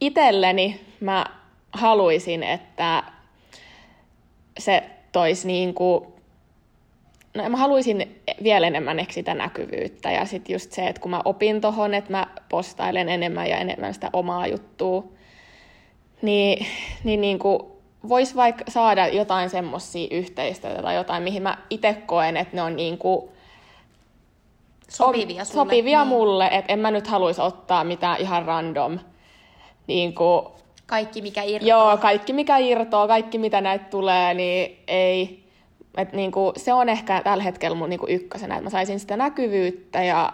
itelleni 0.00 0.94
mä 1.00 1.26
haluaisin, 1.72 2.42
että 2.42 3.02
se 4.58 4.90
toisi 5.12 5.46
niin 5.46 5.74
kuin, 5.74 6.17
no 7.34 7.48
mä 7.48 7.56
haluaisin 7.56 8.22
vielä 8.42 8.66
enemmän 8.66 9.06
sitä 9.10 9.34
näkyvyyttä 9.34 10.10
ja 10.10 10.24
sitten 10.24 10.52
just 10.52 10.72
se, 10.72 10.86
että 10.86 11.02
kun 11.02 11.10
mä 11.10 11.20
opin 11.24 11.60
tohon, 11.60 11.94
että 11.94 12.10
mä 12.10 12.26
postailen 12.48 13.08
enemmän 13.08 13.50
ja 13.50 13.58
enemmän 13.58 13.94
sitä 13.94 14.10
omaa 14.12 14.46
juttua, 14.46 15.04
niin, 16.22 16.66
niin, 17.04 17.20
niin 17.20 17.38
kuin 17.38 17.62
vois 18.08 18.36
vaikka 18.36 18.64
saada 18.68 19.08
jotain 19.08 19.50
semmosia 19.50 20.08
yhteistyötä 20.10 20.82
tai 20.82 20.94
jotain, 20.94 21.22
mihin 21.22 21.42
mä 21.42 21.58
itse 21.70 21.94
koen, 22.06 22.36
että 22.36 22.56
ne 22.56 22.62
on 22.62 22.76
niin 22.76 22.98
kuin 22.98 23.30
Sopivia 24.88 25.44
sulle. 25.44 25.64
Sopivia 25.64 25.98
niin. 25.98 26.08
mulle, 26.08 26.46
että 26.52 26.72
en 26.72 26.78
mä 26.78 26.90
nyt 26.90 27.06
haluaisi 27.06 27.40
ottaa 27.40 27.84
mitään 27.84 28.20
ihan 28.20 28.44
random. 28.46 28.98
Niin 29.86 30.14
kuin, 30.14 30.46
Kaikki 30.86 31.22
mikä 31.22 31.42
irtoaa. 31.42 31.68
joo, 31.68 31.96
kaikki 31.96 32.32
mikä 32.32 32.56
irtoaa, 32.58 33.08
kaikki 33.08 33.38
mitä 33.38 33.60
näitä 33.60 33.84
tulee, 33.84 34.34
niin 34.34 34.78
ei. 34.86 35.47
Et 35.98 36.12
kuin, 36.32 36.52
se 36.56 36.72
on 36.72 36.88
ehkä 36.88 37.22
tällä 37.24 37.44
hetkellä 37.44 37.76
mun 37.76 37.90
niin 37.90 38.00
kuin 38.00 38.12
ykkösenä, 38.12 38.54
että 38.54 38.64
mä 38.64 38.70
saisin 38.70 39.00
sitä 39.00 39.16
näkyvyyttä 39.16 40.02
ja 40.02 40.32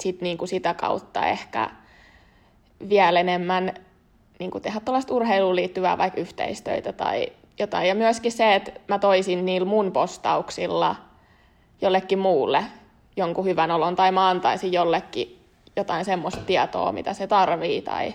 sit 0.00 0.20
niin 0.20 0.38
kuin 0.38 0.48
sitä 0.48 0.74
kautta 0.74 1.26
ehkä 1.26 1.70
vielä 2.88 3.20
enemmän 3.20 3.74
niin 4.38 4.50
kuin 4.50 4.62
tehdä 4.62 4.80
tällaista 4.80 5.14
urheiluun 5.14 5.56
liittyvää 5.56 5.98
vaikka 5.98 6.20
yhteistöitä 6.20 6.92
tai 6.92 7.26
jotain. 7.58 7.88
Ja 7.88 7.94
myöskin 7.94 8.32
se, 8.32 8.54
että 8.54 8.72
mä 8.88 8.98
toisin 8.98 9.46
niillä 9.46 9.68
mun 9.68 9.92
postauksilla 9.92 10.96
jollekin 11.82 12.18
muulle 12.18 12.64
jonkun 13.16 13.44
hyvän 13.44 13.70
olon 13.70 13.96
tai 13.96 14.12
mä 14.12 14.28
antaisin 14.28 14.72
jollekin 14.72 15.40
jotain 15.76 16.04
semmoista 16.04 16.40
tietoa, 16.40 16.92
mitä 16.92 17.12
se 17.12 17.26
tarvii 17.26 17.82
tai 17.82 18.14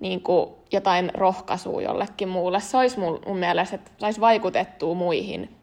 niin 0.00 0.22
kuin 0.22 0.50
jotain 0.72 1.10
rohkaisua 1.14 1.82
jollekin 1.82 2.28
muulle. 2.28 2.60
Se 2.60 2.76
olisi 2.76 2.98
mun, 2.98 3.22
mun 3.26 3.38
mielestä, 3.38 3.76
että 3.76 3.90
saisi 3.98 4.20
vaikutettua 4.20 4.94
muihin 4.94 5.56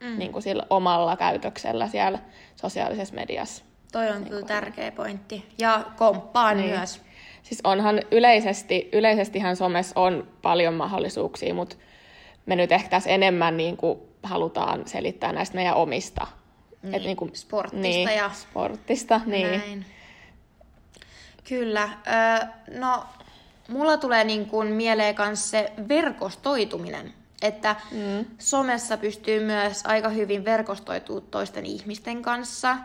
mm. 0.00 0.18
niin 0.18 0.32
kuin 0.32 0.42
sillä 0.42 0.62
omalla 0.70 1.16
käytöksellä 1.16 1.88
siellä 1.88 2.18
sosiaalisessa 2.56 3.14
mediassa. 3.14 3.64
Toi 3.92 4.08
on 4.08 4.16
niin 4.16 4.28
kyllä 4.28 4.46
tärkeä 4.46 4.92
pointti. 4.92 5.44
Ja 5.58 5.84
komppaan 5.96 6.56
niin. 6.56 6.70
myös. 6.70 7.00
Siis 7.42 7.60
onhan 7.64 8.00
yleisesti, 8.10 8.88
yleisestihan 8.92 9.56
somessa 9.56 10.00
on 10.00 10.28
paljon 10.42 10.74
mahdollisuuksia, 10.74 11.54
mutta 11.54 11.76
me 12.46 12.56
nyt 12.56 12.72
ehkä 12.72 12.88
tässä 12.88 13.10
enemmän 13.10 13.56
niin 13.56 13.76
kuin 13.76 13.98
halutaan 14.22 14.88
selittää 14.88 15.32
näistä 15.32 15.54
meidän 15.54 15.74
omista. 15.74 16.26
Niin, 16.82 16.94
Et 16.94 17.02
niin 17.02 17.16
kuin, 17.16 17.30
sportista 17.34 17.80
niin, 17.80 18.08
ja... 18.16 18.30
Sportista, 18.30 19.20
niin. 19.26 19.50
Näin. 19.50 19.84
Kyllä. 21.48 21.88
Öö, 22.06 22.46
no, 22.78 23.04
mulla 23.68 23.96
tulee 23.96 24.24
niin 24.24 24.46
kuin 24.46 24.68
mieleen 24.68 25.14
myös 25.18 25.50
se 25.50 25.72
verkostoituminen. 25.88 27.14
Että 27.42 27.76
mm. 27.92 28.24
somessa 28.38 28.96
pystyy 28.96 29.44
myös 29.44 29.82
aika 29.86 30.08
hyvin 30.08 30.44
verkostoitumaan 30.44 31.26
toisten 31.30 31.66
ihmisten 31.66 32.22
kanssa. 32.22 32.76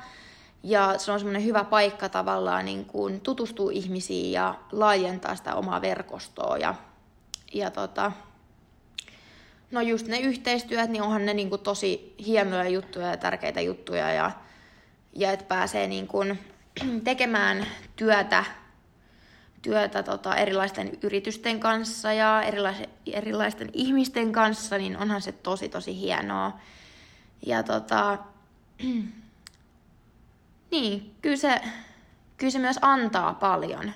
Ja 0.64 0.98
se 0.98 1.12
on 1.12 1.20
semmoinen 1.20 1.46
hyvä 1.46 1.64
paikka 1.64 2.10
tavallaan 2.10 2.66
niin 2.66 2.86
kuin 2.86 3.22
tutustua 3.22 3.72
ihmisiin 3.72 4.32
ja 4.32 4.56
laajentaa 4.72 5.36
sitä 5.36 5.56
omaa 5.56 5.82
verkostoa. 5.82 6.58
Ja, 6.58 6.76
ja 7.54 7.72
tota, 7.72 8.12
no 9.72 9.82
just 9.82 10.08
ne 10.08 10.20
yhteistyöt, 10.20 10.90
niin 10.90 11.04
onhan 11.04 11.26
ne 11.26 11.34
niin 11.34 11.50
kuin 11.50 11.62
tosi 11.62 12.16
hienoja 12.26 12.70
juttuja 12.70 13.08
ja 13.08 13.18
tärkeitä 13.18 13.62
juttuja. 13.62 14.14
Ja, 14.14 14.32
ja 15.14 15.32
että 15.32 15.46
pääsee 15.46 15.88
niin 15.88 16.08
kuin 16.08 16.40
tekemään 17.04 17.66
työtä 17.96 18.44
työtä 19.62 20.04
tota, 20.04 20.36
erilaisten 20.36 20.98
yritysten 21.02 21.60
kanssa 21.60 22.14
ja 22.14 22.42
erilaisten, 22.44 22.90
erilaisten 23.06 23.70
ihmisten 23.74 24.32
kanssa, 24.32 24.78
niin 24.78 24.98
onhan 24.98 25.22
se 25.22 25.32
tosi 25.32 25.70
tosi 25.70 26.00
hienoa. 26.00 26.60
Ja 27.46 27.64
tota, 27.64 28.18
niin, 30.72 31.16
kyllä 31.22 31.38
se, 31.38 31.62
kyllä 32.38 32.52
se 32.52 32.60
myös 32.60 32.80
antaa 32.82 33.34
paljon. 33.34 33.92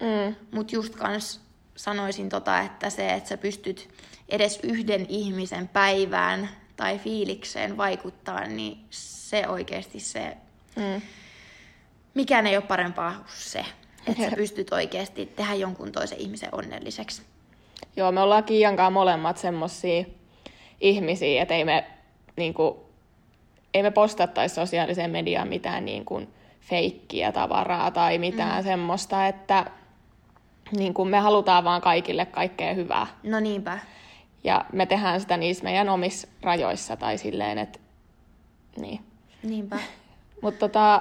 Mm. 0.00 0.36
Mutta 0.50 0.74
just 0.74 0.96
kans 0.96 1.40
sanoisin 1.76 2.28
tota, 2.28 2.60
että 2.60 2.90
se, 2.90 3.12
että 3.12 3.28
sä 3.28 3.36
pystyt 3.36 3.88
edes 4.28 4.60
yhden 4.62 5.06
ihmisen 5.08 5.68
päivään 5.68 6.48
tai 6.76 6.98
fiilikseen 6.98 7.76
vaikuttaa, 7.76 8.44
niin 8.44 8.86
se 8.90 9.48
oikeasti 9.48 10.00
se, 10.00 10.36
mm. 10.76 11.02
mikään 12.14 12.46
ei 12.46 12.56
ole 12.56 12.66
parempaa 12.66 13.12
kuin 13.12 13.26
se. 13.28 13.64
Että 14.08 14.30
sä 14.30 14.36
pystyt 14.36 14.72
oikeasti 14.72 15.26
tehdä 15.26 15.54
jonkun 15.54 15.92
toisen 15.92 16.18
ihmisen 16.18 16.48
onnelliseksi. 16.52 17.22
Joo, 17.96 18.12
me 18.12 18.20
ollaan 18.20 18.44
Kiiankaan 18.44 18.92
molemmat 18.92 19.38
semmosia 19.38 20.04
ihmisiä, 20.80 21.42
että 21.42 21.54
ei 21.54 21.64
me, 21.64 21.84
niinku, 22.36 22.86
ei 23.74 23.82
me 23.82 23.90
postattaisi 23.90 24.54
sosiaaliseen 24.54 25.10
mediaan 25.10 25.48
mitään 25.48 25.84
niinku, 25.84 26.22
feikkiä 26.60 27.32
tavaraa 27.32 27.90
tai 27.90 28.18
mitään 28.18 28.62
mm. 28.62 28.64
semmoista, 28.64 29.26
että 29.26 29.70
niinku, 30.76 31.04
me 31.04 31.18
halutaan 31.18 31.64
vaan 31.64 31.80
kaikille 31.80 32.26
kaikkea 32.26 32.74
hyvää. 32.74 33.06
No 33.22 33.40
niinpä. 33.40 33.78
Ja 34.44 34.64
me 34.72 34.86
tehdään 34.86 35.20
sitä 35.20 35.36
niissä 35.36 35.64
meidän 35.64 35.88
omissa 35.88 36.28
rajoissa 36.42 36.96
tai 36.96 37.18
silleen, 37.18 37.58
että 37.58 37.78
niin. 38.76 39.00
Niinpä. 39.42 39.78
Mutta 40.42 40.58
tota, 40.58 41.00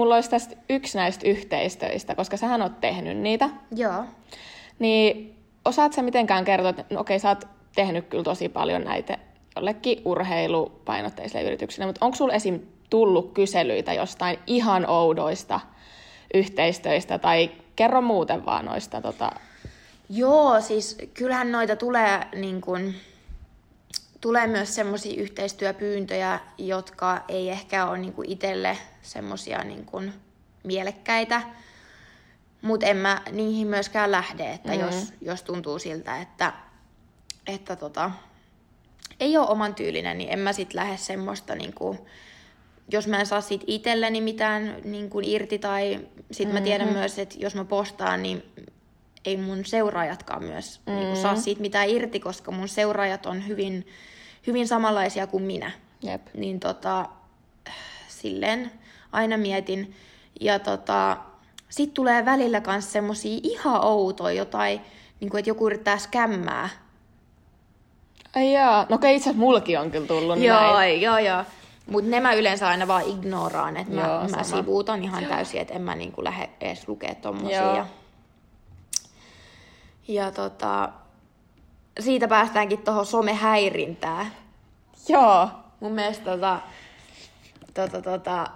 mulla 0.00 0.14
olisi 0.14 0.30
tästä 0.30 0.56
yksi 0.68 0.98
näistä 0.98 1.28
yhteistöistä, 1.28 2.14
koska 2.14 2.36
sähän 2.36 2.62
oot 2.62 2.80
tehnyt 2.80 3.18
niitä. 3.18 3.50
Joo. 3.76 4.04
Niin 4.78 5.36
osaat 5.64 5.92
sä 5.92 6.02
mitenkään 6.02 6.44
kertoa, 6.44 6.70
että 6.70 6.84
no 6.90 7.00
okei, 7.00 7.18
sä 7.18 7.28
oot 7.28 7.44
tehnyt 7.74 8.06
kyllä 8.08 8.24
tosi 8.24 8.48
paljon 8.48 8.84
näitä 8.84 9.18
jollekin 9.56 10.02
urheilupainotteisille 10.04 11.42
yrityksille, 11.42 11.86
mutta 11.86 12.04
onko 12.04 12.16
sulla 12.16 12.34
esim. 12.34 12.60
tullut 12.90 13.32
kyselyitä 13.32 13.92
jostain 13.92 14.38
ihan 14.46 14.86
oudoista 14.88 15.60
yhteistöistä 16.34 17.18
tai 17.18 17.50
kerro 17.76 18.02
muuten 18.02 18.46
vaan 18.46 18.64
noista 18.64 19.00
tota... 19.00 19.30
Joo, 20.10 20.60
siis 20.60 20.98
kyllähän 21.14 21.52
noita 21.52 21.76
tulee 21.76 22.20
niin 22.36 22.60
kun, 22.60 22.94
tulee 24.20 24.46
myös 24.46 24.74
semmoisia 24.74 25.20
yhteistyöpyyntöjä, 25.22 26.40
jotka 26.58 27.20
ei 27.28 27.50
ehkä 27.50 27.86
ole 27.86 27.98
niin 27.98 28.14
itselle 28.26 28.78
semmoisia 29.02 29.64
niin 29.64 29.86
mielekkäitä, 30.64 31.42
mutta 32.62 32.86
en 32.86 32.96
mä 32.96 33.22
niihin 33.32 33.66
myöskään 33.66 34.10
lähde, 34.12 34.52
että 34.52 34.72
mm. 34.72 34.80
jos, 34.80 35.12
jos 35.20 35.42
tuntuu 35.42 35.78
siltä, 35.78 36.20
että, 36.20 36.52
että 37.46 37.76
tota, 37.76 38.10
ei 39.20 39.36
ole 39.36 39.48
oman 39.48 39.74
tyylinen, 39.74 40.18
niin 40.18 40.30
en 40.30 40.38
mä 40.38 40.52
sit 40.52 40.74
lähde 40.74 40.96
semmoista, 40.96 41.54
niin 41.54 41.74
kuin, 41.74 41.98
jos 42.92 43.06
mä 43.06 43.20
en 43.20 43.26
saa 43.26 43.40
siitä 43.40 43.64
itselleni 43.66 44.20
mitään 44.20 44.76
niin 44.84 45.10
kuin 45.10 45.24
irti, 45.24 45.58
tai 45.58 46.00
sit 46.30 46.46
mm-hmm. 46.46 46.58
mä 46.58 46.64
tiedän 46.64 46.86
mm-hmm. 46.86 46.98
myös, 46.98 47.18
että 47.18 47.36
jos 47.38 47.54
mä 47.54 47.64
postaan, 47.64 48.22
niin 48.22 48.42
ei 49.24 49.36
mun 49.36 49.64
seuraajatkaan 49.64 50.44
myös 50.44 50.80
mm-hmm. 50.86 51.00
niin 51.00 51.12
kuin 51.12 51.22
saa 51.22 51.36
siitä 51.36 51.60
mitään 51.60 51.88
irti, 51.88 52.20
koska 52.20 52.50
mun 52.50 52.68
seuraajat 52.68 53.26
on 53.26 53.48
hyvin, 53.48 53.86
hyvin 54.46 54.68
samanlaisia 54.68 55.26
kuin 55.26 55.42
minä. 55.42 55.70
Jep. 56.02 56.26
Niin 56.34 56.60
tota, 56.60 57.08
silleen 58.08 58.70
aina 59.12 59.36
mietin. 59.36 59.94
Ja 60.40 60.58
tota, 60.58 61.16
sitten 61.68 61.94
tulee 61.94 62.24
välillä 62.24 62.62
myös 62.66 62.92
semmosia 62.92 63.40
ihan 63.42 63.84
outoja 63.84 64.36
jotain, 64.36 64.80
niin 65.20 65.30
kuin, 65.30 65.38
että 65.38 65.50
joku 65.50 65.66
yrittää 65.66 65.98
skämmää. 65.98 66.68
Ai 68.36 68.52
jaa, 68.52 68.86
no 68.88 68.96
okei 68.96 69.16
itse 69.16 69.30
asiassa 69.30 69.44
mullakin 69.44 69.80
on 69.80 69.90
kyllä 69.90 70.06
tullut 70.06 70.38
joo, 70.38 70.72
näin. 70.72 71.00
Joo, 71.00 71.18
joo, 71.18 71.44
Mutta 71.86 72.10
ne 72.10 72.20
mä 72.20 72.32
yleensä 72.32 72.68
aina 72.68 72.88
vaan 72.88 73.04
ignoraan, 73.06 73.76
että 73.76 73.94
mä, 73.94 74.00
joo, 74.00 74.28
mä 74.28 74.42
sivuutan 74.42 75.04
ihan 75.04 75.24
täysin, 75.24 75.60
että 75.60 75.74
en 75.74 75.82
mä 75.82 75.94
niinku 75.94 76.24
lähde 76.24 76.50
edes 76.60 76.88
lukea 76.88 77.14
tommosia. 77.14 77.76
Ja, 77.76 77.86
ja 80.08 80.30
tota, 80.30 80.88
siitä 82.00 82.28
päästäänkin 82.28 82.78
tuohon 82.78 83.06
somehäirintään. 83.06 84.26
Joo. 85.08 85.48
Mun 85.80 85.92
mielestä 85.92 86.24
tota, 86.24 86.60
tota, 87.74 88.02
tota, 88.02 88.46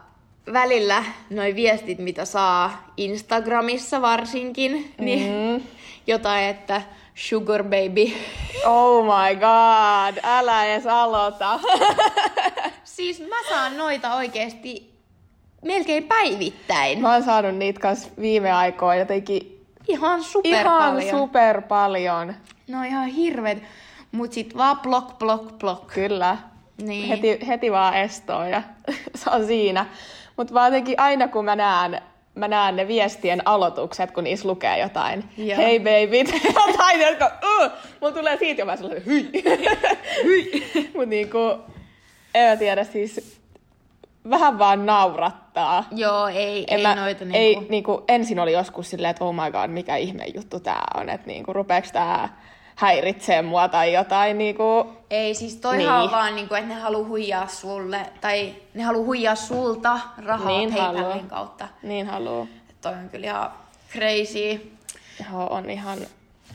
välillä 0.52 1.04
noi 1.30 1.54
viestit, 1.54 1.98
mitä 1.98 2.24
saa 2.24 2.92
Instagramissa 2.96 4.02
varsinkin, 4.02 4.72
mm-hmm. 4.72 5.04
niin 5.04 5.68
jotain, 6.06 6.44
että 6.44 6.82
sugar 7.14 7.62
baby. 7.62 8.12
Oh 8.64 9.04
my 9.04 9.34
god, 9.34 10.18
älä 10.22 10.66
edes 10.66 10.86
aloita. 10.86 11.60
siis 12.84 13.20
mä 13.20 13.48
saan 13.48 13.76
noita 13.76 14.14
oikeesti 14.14 14.94
melkein 15.64 16.04
päivittäin. 16.04 17.00
Mä 17.00 17.12
oon 17.12 17.22
saanut 17.22 17.56
niitä 17.56 17.80
kans 17.80 18.10
viime 18.20 18.52
aikoina 18.52 19.00
jotenkin 19.00 19.66
ihan 19.88 20.22
super 20.22 20.60
ihan 20.66 20.92
paljon. 20.92 21.18
super 21.18 21.62
paljon. 21.62 22.34
No 22.68 22.82
ihan 22.82 23.06
hirveet. 23.06 23.62
Mut 24.12 24.32
sit 24.32 24.56
vaan 24.56 24.78
blok, 24.78 25.18
blok, 25.18 25.58
blok. 25.58 25.86
Kyllä. 25.86 26.36
Niin. 26.82 27.08
Heti, 27.08 27.46
heti 27.46 27.72
vaan 27.72 27.94
estoa 27.94 28.48
ja 28.48 28.62
se 29.14 29.30
on 29.30 29.46
siinä. 29.46 29.86
Mutta 30.36 30.54
vaan 30.54 30.66
jotenkin 30.66 31.00
aina 31.00 31.28
kun 31.28 31.44
mä 31.44 31.56
näen, 31.56 32.02
mä 32.34 32.48
näen 32.48 32.76
ne 32.76 32.88
viestien 32.88 33.42
aloitukset, 33.44 34.10
kun 34.10 34.24
niissä 34.24 34.48
lukee 34.48 34.78
jotain, 34.78 35.24
Joo. 35.36 35.56
hei 35.56 35.78
baby, 35.78 36.16
jotain, 36.68 37.00
jotka, 37.00 37.32
uh, 37.42 37.70
mulla 38.00 38.14
tulee 38.14 38.36
siitä 38.36 38.62
jo 38.62 38.66
vähän 38.66 38.78
sellainen, 38.78 39.06
hyi, 39.06 39.30
hyi. 40.24 40.50
Mutta 40.94 41.06
niinku, 41.06 41.38
en 42.34 42.50
mä 42.50 42.56
tiedä, 42.56 42.84
siis 42.84 43.40
vähän 44.30 44.58
vaan 44.58 44.86
naurattaa. 44.86 45.84
Joo, 45.90 46.28
ei, 46.28 46.64
en 46.68 46.76
ei 46.76 46.82
mä, 46.82 46.94
noita 46.94 47.24
niinku... 47.24 47.38
Ei, 47.38 47.66
niinku, 47.68 48.04
ensin 48.08 48.40
oli 48.40 48.52
joskus 48.52 48.90
silleen, 48.90 49.10
että 49.10 49.24
oh 49.24 49.34
my 49.34 49.50
god, 49.52 49.70
mikä 49.70 49.96
ihme 49.96 50.24
juttu 50.34 50.60
tää 50.60 50.84
on, 50.94 51.08
että 51.08 51.26
niinku, 51.26 51.52
rupeeks 51.52 51.92
tää 51.92 52.38
häiritsee 52.74 53.42
mua 53.42 53.68
tai 53.68 53.92
jotain. 53.92 54.38
Niin 54.38 54.54
kuin... 54.54 54.88
Ei, 55.10 55.34
siis 55.34 55.56
toihan 55.56 55.78
niin. 55.78 55.90
on 55.90 56.10
vaan, 56.10 56.36
niin 56.36 56.48
kuin, 56.48 56.60
että 56.60 56.74
ne 56.74 56.80
haluaa 56.80 57.08
huijaa 57.08 57.46
sulle, 57.48 58.06
tai 58.20 58.54
ne 58.74 58.82
haluaa 58.82 59.06
huijaa 59.06 59.34
sulta 59.34 60.00
rahaa 60.16 60.48
niin 60.48 60.74
PayPalin 60.74 61.28
kautta. 61.28 61.68
Niin 61.82 62.06
haluaa. 62.06 62.46
Toi 62.80 62.92
on 62.92 63.08
kyllä 63.08 63.26
ihan 63.26 63.50
crazy. 63.92 64.76
Joo, 65.30 65.46
on 65.46 65.70
ihan... 65.70 65.98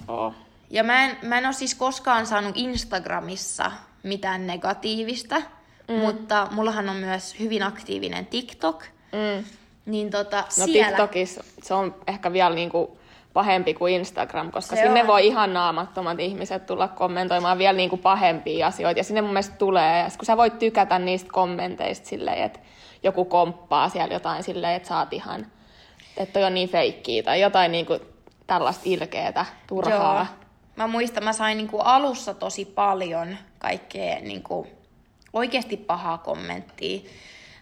Oh. 0.07 0.33
Ja 0.69 0.83
mä 0.83 1.05
en, 1.05 1.17
mä 1.21 1.37
en 1.37 1.45
ole 1.45 1.53
siis 1.53 1.75
koskaan 1.75 2.25
saanut 2.25 2.57
Instagramissa 2.57 3.71
mitään 4.03 4.47
negatiivista, 4.47 5.41
mm. 5.87 5.95
mutta 5.95 6.47
mullahan 6.51 6.89
on 6.89 6.95
myös 6.95 7.39
hyvin 7.39 7.63
aktiivinen 7.63 8.25
TikTok. 8.25 8.83
Mm. 9.11 9.43
Niin 9.85 10.09
tota, 10.09 10.37
no 10.59 10.65
siellä... 10.65 10.87
TikTokissa 10.87 11.43
se 11.63 11.73
on 11.73 11.95
ehkä 12.07 12.33
vielä 12.33 12.55
niinku 12.55 12.98
pahempi 13.33 13.73
kuin 13.73 13.93
Instagram, 13.93 14.51
koska 14.51 14.75
Se 14.75 14.81
sinne 14.81 15.01
on. 15.01 15.07
voi 15.07 15.27
ihan 15.27 15.53
naamattomat 15.53 16.19
ihmiset 16.19 16.65
tulla 16.65 16.87
kommentoimaan 16.87 17.57
vielä 17.57 17.77
niin 17.77 17.89
kuin 17.89 18.01
pahempia 18.01 18.67
asioita. 18.67 18.99
Ja 18.99 19.03
sinne 19.03 19.21
mun 19.21 19.33
mielestä 19.33 19.55
tulee, 19.55 19.99
ja 19.99 20.09
kun 20.17 20.25
sä 20.25 20.37
voit 20.37 20.59
tykätä 20.59 20.99
niistä 20.99 21.29
kommenteista 21.33 22.07
silleen, 22.07 22.43
että 22.43 22.59
joku 23.03 23.25
komppaa 23.25 23.89
siellä 23.89 24.13
jotain 24.13 24.43
silleen, 24.43 24.73
että 24.73 24.99
oot 24.99 25.13
ihan, 25.13 25.45
että 26.17 26.33
toi 26.33 26.43
on 26.43 26.53
niin 26.53 26.69
feikkiä 26.69 27.23
tai 27.23 27.41
jotain 27.41 27.71
niin 27.71 27.85
kuin 27.85 27.99
tällaista 28.47 28.83
ilkeetä, 28.85 29.45
turhaa. 29.67 30.15
Joo. 30.15 30.25
Mä 30.75 30.87
muistan, 30.87 31.23
mä 31.23 31.33
sain 31.33 31.57
niinku 31.57 31.79
alussa 31.79 32.33
tosi 32.33 32.65
paljon 32.65 33.37
kaikkea 33.59 34.19
niinku 34.21 34.67
oikeasti 35.33 35.77
pahaa 35.77 36.17
kommenttia. 36.17 36.99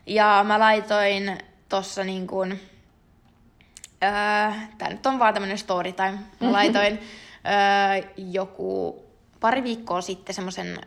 Ja 0.06 0.46
mä 0.48 0.60
laitoin 0.60 1.38
tossa 1.70 2.04
niinku, 2.04 2.46
öö, 4.04 4.52
tää 4.78 4.90
nyt 4.90 5.06
on 5.06 5.20
vaan 5.20 5.34
tämmönen 5.34 5.58
story 5.58 5.92
time. 5.92 6.20
Mä 6.40 6.52
laitoin 6.52 7.00
öö, 7.46 8.10
joku 8.18 9.04
pari 9.40 9.64
viikkoa 9.64 10.02
sitten 10.02 10.36
semmoisen 10.36 10.82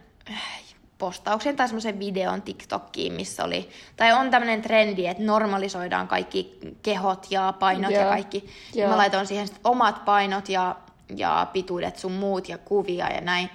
postauksen 1.01 1.57
tai 1.57 1.69
semmoisen 1.69 1.99
videon 1.99 2.43
TikTokkiin, 2.43 3.13
missä 3.13 3.45
oli, 3.45 3.71
tai 3.97 4.13
on 4.13 4.31
tämmöinen 4.31 4.63
trendi, 4.63 5.07
että 5.07 5.23
normalisoidaan 5.23 6.09
kaikki 6.09 6.59
kehot 6.83 7.27
ja 7.31 7.55
painot 7.59 7.91
ja 7.91 8.01
Joo. 8.01 8.11
kaikki. 8.11 8.51
Ja 8.75 8.83
Joo. 8.83 8.91
mä 8.91 8.97
laitoin 8.97 9.27
siihen 9.27 9.47
sit 9.47 9.61
omat 9.65 10.05
painot 10.05 10.49
ja, 10.49 10.77
ja 11.17 11.47
pituudet 11.53 11.99
sun 11.99 12.13
muut 12.13 12.49
ja 12.49 12.59
kuvia 12.59 13.13
ja 13.13 13.21
näin. 13.21 13.51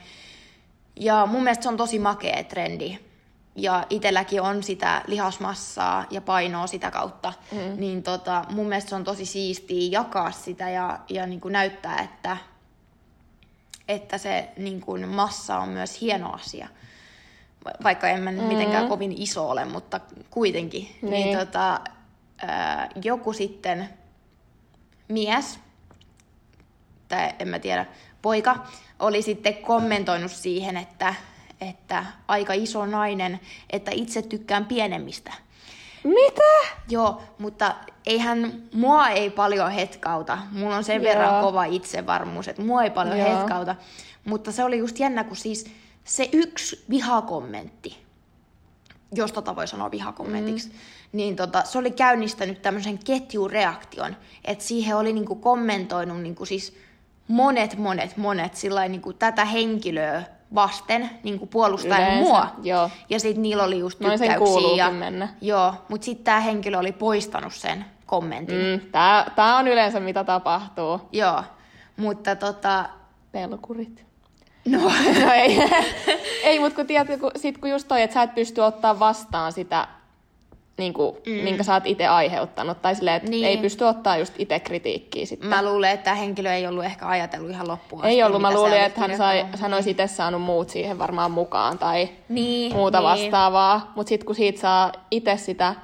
Ja 0.95 1.25
mun 1.25 1.43
mielestä 1.43 1.63
se 1.63 1.69
on 1.69 1.77
tosi 1.77 1.99
makea 1.99 2.43
trendi. 2.43 2.99
Ja 3.55 3.85
itelläkin 3.89 4.41
on 4.41 4.63
sitä 4.63 5.01
lihasmassaa 5.07 6.05
ja 6.09 6.21
painoa 6.21 6.67
sitä 6.67 6.91
kautta. 6.91 7.33
Mm. 7.51 7.79
Niin 7.79 8.03
tota, 8.03 8.45
mun 8.49 8.67
mielestä 8.67 8.89
se 8.89 8.95
on 8.95 9.03
tosi 9.03 9.25
siistiä 9.25 9.89
jakaa 9.99 10.31
sitä 10.31 10.69
ja, 10.69 10.99
ja 11.09 11.25
niin 11.27 11.41
kuin 11.41 11.51
näyttää, 11.51 11.99
että, 12.01 12.37
että 13.87 14.17
se 14.17 14.49
niin 14.57 14.81
kuin 14.81 15.07
massa 15.09 15.57
on 15.59 15.69
myös 15.69 16.01
hieno 16.01 16.31
asia. 16.33 16.67
Va- 17.65 17.71
Vaikka 17.83 18.07
en 18.07 18.21
mä 18.21 18.31
nyt 18.31 18.47
mitenkään 18.47 18.87
kovin 18.87 19.11
iso 19.17 19.49
ole, 19.49 19.65
mutta 19.65 19.99
kuitenkin. 20.29 20.83
Niin, 20.83 21.11
Niin. 21.11 21.25
niin 21.25 21.37
tota, 21.39 21.79
ää, 22.37 22.89
joku 23.03 23.33
sitten 23.33 23.89
mies, 25.07 25.59
tai 27.07 27.29
en 27.39 27.47
mä 27.47 27.59
tiedä, 27.59 27.85
poika, 28.21 28.55
oli 28.99 29.21
sitten 29.21 29.55
kommentoinut 29.55 30.31
siihen, 30.31 30.77
että, 30.77 31.15
että 31.69 32.05
aika 32.27 32.53
iso 32.53 32.85
nainen, 32.85 33.39
että 33.69 33.91
itse 33.93 34.21
tykkään 34.21 34.65
pienemmistä. 34.65 35.33
Mitä? 36.03 36.73
Joo, 36.89 37.21
mutta 37.39 37.75
eihän 38.05 38.63
mua 38.73 39.09
ei 39.09 39.29
paljon 39.29 39.71
hetkauta. 39.71 40.37
Mulla 40.51 40.75
on 40.75 40.83
sen 40.83 41.03
Joo. 41.03 41.13
verran 41.13 41.41
kova 41.41 41.65
itsevarmuus, 41.65 42.47
että 42.47 42.61
mua 42.61 42.83
ei 42.83 42.89
paljon 42.89 43.17
Joo. 43.17 43.37
hetkauta. 43.37 43.75
Mutta 44.25 44.51
se 44.51 44.63
oli 44.63 44.77
just 44.77 44.99
jännä, 44.99 45.23
kun 45.23 45.37
siis 45.37 45.65
se 46.03 46.29
yksi 46.33 46.85
vihakommentti, 46.89 47.97
jos 49.13 49.31
tota 49.31 49.55
voi 49.55 49.67
sanoa 49.67 49.91
vihakommentiksi, 49.91 50.69
mm. 50.69 50.75
niin 51.11 51.35
tota, 51.35 51.63
se 51.63 51.77
oli 51.77 51.91
käynnistänyt 51.91 52.61
tämmöisen 52.61 52.97
ketjureaktion, 52.97 54.17
että 54.45 54.63
siihen 54.63 54.97
oli 54.97 55.13
niinku 55.13 55.35
kommentoinut 55.35 56.21
niinku 56.21 56.45
siis 56.45 56.77
monet, 57.27 57.77
monet, 57.77 58.17
monet 58.17 58.55
sillain 58.55 58.91
niinku 58.91 59.13
tätä 59.13 59.45
henkilöä 59.45 60.23
vasten 60.55 61.09
niinku 61.23 61.45
puolustaen 61.45 62.03
Yleensä, 62.03 62.31
mua. 62.31 62.47
joo. 62.63 62.89
Ja 63.09 63.19
sitten 63.19 63.41
niillä 63.41 63.63
oli 63.63 63.79
just 63.79 63.99
sen 63.99 64.11
tykkäyksiä. 64.19 64.75
ja, 64.77 64.91
mennä. 64.91 65.27
Joo, 65.41 65.73
mutta 65.89 66.05
sitten 66.05 66.25
tämä 66.25 66.39
henkilö 66.39 66.77
oli 66.79 66.91
poistanut 66.91 67.53
sen 67.53 67.85
kommentin. 68.05 68.57
Mm. 68.57 68.91
Tää 69.35 69.57
on 69.57 69.67
yleensä 69.67 69.99
mitä 69.99 70.23
tapahtuu. 70.23 71.01
Joo, 71.11 71.43
mutta 71.97 72.35
tota, 72.35 72.85
Pelkurit. 73.31 74.05
no, 74.65 74.79
No 75.25 75.31
ei, 75.33 75.57
ei 76.43 76.59
mutta 76.59 76.75
kun 76.75 76.87
tiedät, 76.87 77.19
kun, 77.19 77.31
sit 77.35 77.57
kun 77.57 77.69
just 77.69 77.87
toi, 77.87 78.01
että 78.01 78.13
sä 78.13 78.23
et 78.23 78.35
pysty 78.35 78.61
ottaa 78.61 78.99
vastaan 78.99 79.53
sitä, 79.53 79.87
niin 80.77 80.93
kuin, 80.93 81.15
mm. 81.25 81.31
minkä 81.31 81.63
sä 81.63 81.73
oot 81.73 81.85
itse 81.85 82.07
aiheuttanut, 82.07 82.81
tai 82.81 82.95
silleen, 82.95 83.15
että 83.17 83.29
Niin. 83.29 83.45
ei 83.45 83.57
pysty 83.57 83.83
ottaa 83.83 84.17
just 84.17 84.33
itse 84.37 84.59
kritiikkiä 84.59 85.25
sitten. 85.25 85.49
mä 85.49 85.65
luulen, 85.65 85.91
että 85.91 86.03
tämä 86.03 86.15
henkilö 86.15 86.53
ei 86.53 86.67
ollut 86.67 86.85
ehkä 86.85 87.07
ajatellut 87.07 87.49
ihan 87.51 87.67
loppuun 87.67 88.05
ei 88.05 88.21
asti, 88.21 88.23
ollut, 88.23 88.41
mä 88.41 88.53
luulin, 88.53 88.81
että 88.81 89.01
hän, 89.01 89.17
sai, 89.17 89.45
hän 89.59 89.73
olisi 89.73 89.89
itse 89.91 90.07
saanut 90.07 90.41
muut 90.41 90.69
siihen 90.69 90.99
varmaan 90.99 91.31
mukaan, 91.31 91.77
tai 91.77 92.09
niin, 92.29 92.73
muuta 92.73 92.97
niin. 92.97 93.03
vastaavaa. 93.03 93.91
Mutta 93.95 94.09
sitten 94.09 94.25
kun 94.25 94.35
siitä 94.35 94.59
saa 94.59 94.91
itse 95.11 95.37
sitä 95.37 95.75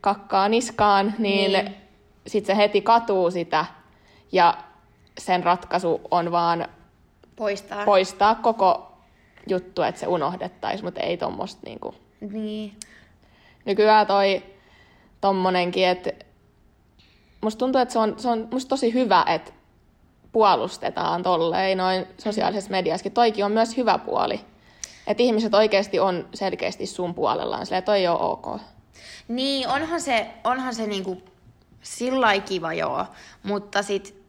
kakkaa 0.00 0.48
niskaan, 0.48 1.14
niin, 1.18 1.52
Niin. 1.52 1.64
niin. 1.64 1.76
sitten 2.26 2.56
se 2.56 2.62
heti 2.62 2.80
katuu 2.80 3.30
sitä, 3.30 3.64
ja 4.32 4.54
sen 5.18 5.44
ratkaisu 5.44 6.00
on 6.10 6.32
vaan 6.32 6.68
Poistaa. 7.36 7.84
poistaa 7.84 8.34
koko 8.34 8.92
juttu, 9.48 9.82
että 9.82 10.00
se 10.00 10.06
unohdettaisiin, 10.06 10.84
mutta 10.84 11.00
ei 11.00 11.16
tuommoista 11.16 11.60
niinku. 11.64 11.94
niin. 12.32 12.72
Nykyään 13.66 14.06
toi 14.06 14.42
tommonenkin, 15.20 15.86
että 15.86 16.10
musta 17.40 17.58
tuntuu, 17.58 17.80
että 17.80 17.92
se 17.92 17.98
on, 17.98 18.14
se 18.18 18.28
on 18.28 18.48
musta 18.52 18.68
tosi 18.68 18.92
hyvä, 18.92 19.24
että 19.28 19.52
puolustetaan 20.32 21.22
tolleen 21.22 21.78
noin 21.78 22.06
sosiaalisessa 22.18 22.70
mediassakin. 22.70 23.12
Toikin 23.12 23.44
on 23.44 23.52
myös 23.52 23.76
hyvä 23.76 23.98
puoli. 23.98 24.40
Että 25.06 25.22
ihmiset 25.22 25.54
oikeasti 25.54 26.00
on 26.00 26.28
selkeästi 26.34 26.86
sun 26.86 27.14
puolellaan, 27.14 27.66
silleen 27.66 27.82
toi 27.82 27.98
ei 27.98 28.08
ole 28.08 28.20
ok. 28.20 28.60
Niin, 29.28 29.68
onhan 29.68 30.00
se, 30.00 30.26
onhan 30.44 30.74
se 30.74 30.86
niinku 30.86 31.22
sillä 31.82 32.40
kiva 32.40 32.72
joo, 32.72 33.06
mutta 33.42 33.82
sit 33.82 34.25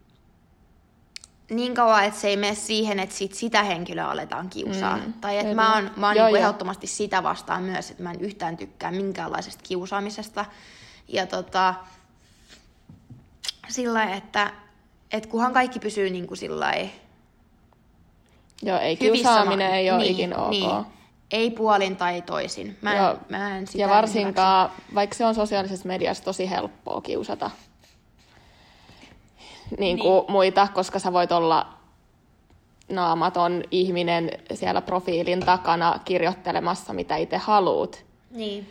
niin 1.50 1.74
kauan, 1.74 2.04
että 2.04 2.20
se 2.20 2.28
ei 2.28 2.36
mene 2.36 2.54
siihen, 2.54 2.98
että 2.98 3.14
sit 3.14 3.34
sitä 3.34 3.62
henkilöä 3.62 4.10
aletaan 4.10 4.50
kiusaa. 4.50 4.96
Mm, 4.96 5.12
tai 5.12 5.38
että 5.38 5.54
mä 5.54 5.74
oon, 5.74 5.90
mä 5.96 6.06
oon 6.06 6.16
Joo, 6.16 6.26
niinku 6.26 6.36
joo. 6.36 6.44
ehdottomasti 6.44 6.86
sitä 6.86 7.22
vastaan 7.22 7.62
myös, 7.62 7.90
että 7.90 8.02
mä 8.02 8.10
en 8.10 8.20
yhtään 8.20 8.56
tykkää 8.56 8.90
minkäänlaisesta 8.90 9.62
kiusaamisesta. 9.68 10.44
Ja 11.08 11.26
tota, 11.26 11.74
sillä 13.68 14.04
että 14.04 14.52
et 15.12 15.26
kunhan 15.26 15.52
kaikki 15.52 15.78
pysyy 15.78 16.10
niinku 16.10 16.36
sillä 16.36 16.60
lailla 16.60 16.90
Joo, 18.62 18.78
ei 18.78 18.96
kiusaaminen 18.96 19.70
ma- 19.70 19.76
ei 19.76 19.90
ole 19.90 19.98
niin, 19.98 20.12
ikin 20.12 20.36
ok. 20.36 20.50
Niin. 20.50 20.70
Ei 21.30 21.50
puolin 21.50 21.96
tai 21.96 22.22
toisin. 22.22 22.78
Mä 22.82 22.92
en, 22.92 22.98
Joo. 22.98 23.18
mä 23.28 23.58
en 23.58 23.66
sitä 23.66 23.78
ja 23.78 23.88
varsinkaan, 23.88 24.70
vaikka 24.94 25.16
se 25.16 25.24
on 25.24 25.34
sosiaalisessa 25.34 25.88
mediassa 25.88 26.24
tosi 26.24 26.50
helppoa 26.50 27.00
kiusata 27.00 27.50
niin 29.78 29.98
kuin 29.98 30.20
niin. 30.20 30.32
muita, 30.32 30.68
koska 30.74 30.98
sä 30.98 31.12
voit 31.12 31.32
olla 31.32 31.66
naamaton 32.88 33.62
ihminen 33.70 34.30
siellä 34.54 34.80
profiilin 34.80 35.40
takana 35.40 36.00
kirjoittelemassa, 36.04 36.92
mitä 36.92 37.16
itse 37.16 37.36
haluut. 37.36 38.04
Niin. 38.30 38.68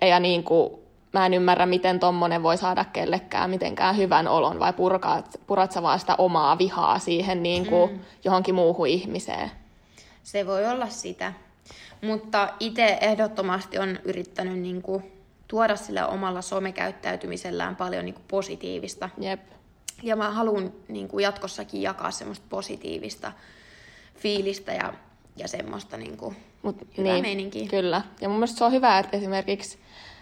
Ja 0.00 0.20
niin 0.20 0.44
kuin, 0.44 0.70
mä 1.12 1.26
en 1.26 1.34
ymmärrä, 1.34 1.66
miten 1.66 2.00
tommonen 2.00 2.42
voi 2.42 2.56
saada 2.56 2.84
kellekään 2.84 3.50
mitenkään 3.50 3.96
hyvän 3.96 4.28
olon, 4.28 4.58
vai 4.58 4.72
purkaat, 4.72 5.40
purat 5.46 5.72
sä 5.72 5.82
vaan 5.82 6.00
sitä 6.00 6.14
omaa 6.18 6.58
vihaa 6.58 6.98
siihen 6.98 7.42
niin 7.42 7.66
kuin 7.66 7.90
mm. 7.90 7.98
johonkin 8.24 8.54
muuhun 8.54 8.86
ihmiseen. 8.86 9.50
Se 10.22 10.46
voi 10.46 10.66
olla 10.66 10.88
sitä. 10.88 11.32
Mutta 12.02 12.48
itse 12.60 12.98
ehdottomasti 13.00 13.78
on 13.78 13.98
yrittänyt 14.04 14.58
niinku 14.58 15.02
tuoda 15.48 15.76
sillä 15.76 16.06
omalla 16.06 16.42
somekäyttäytymisellään 16.42 17.76
paljon 17.76 18.04
niinku 18.04 18.20
positiivista. 18.28 19.10
Jep. 19.20 19.40
Ja 20.04 20.16
mä 20.16 20.30
haluan 20.30 20.72
niinku 20.88 21.18
jatkossakin 21.18 21.82
jakaa 21.82 22.10
semmoista 22.10 22.46
positiivista 22.48 23.32
fiilistä 24.16 24.72
ja, 24.72 24.94
ja 25.36 25.48
semmoista 25.48 25.96
niinku 25.96 26.34
Mut, 26.62 26.76
hyvää 26.98 27.12
niin, 27.12 27.22
meininkiä. 27.24 27.68
Kyllä. 27.68 28.02
Ja 28.20 28.28
mun 28.28 28.38
mielestä 28.38 28.58
se 28.58 28.64
on 28.64 28.72
hyvä, 28.72 28.98
että 28.98 29.16
esimerkiksi 29.16 29.78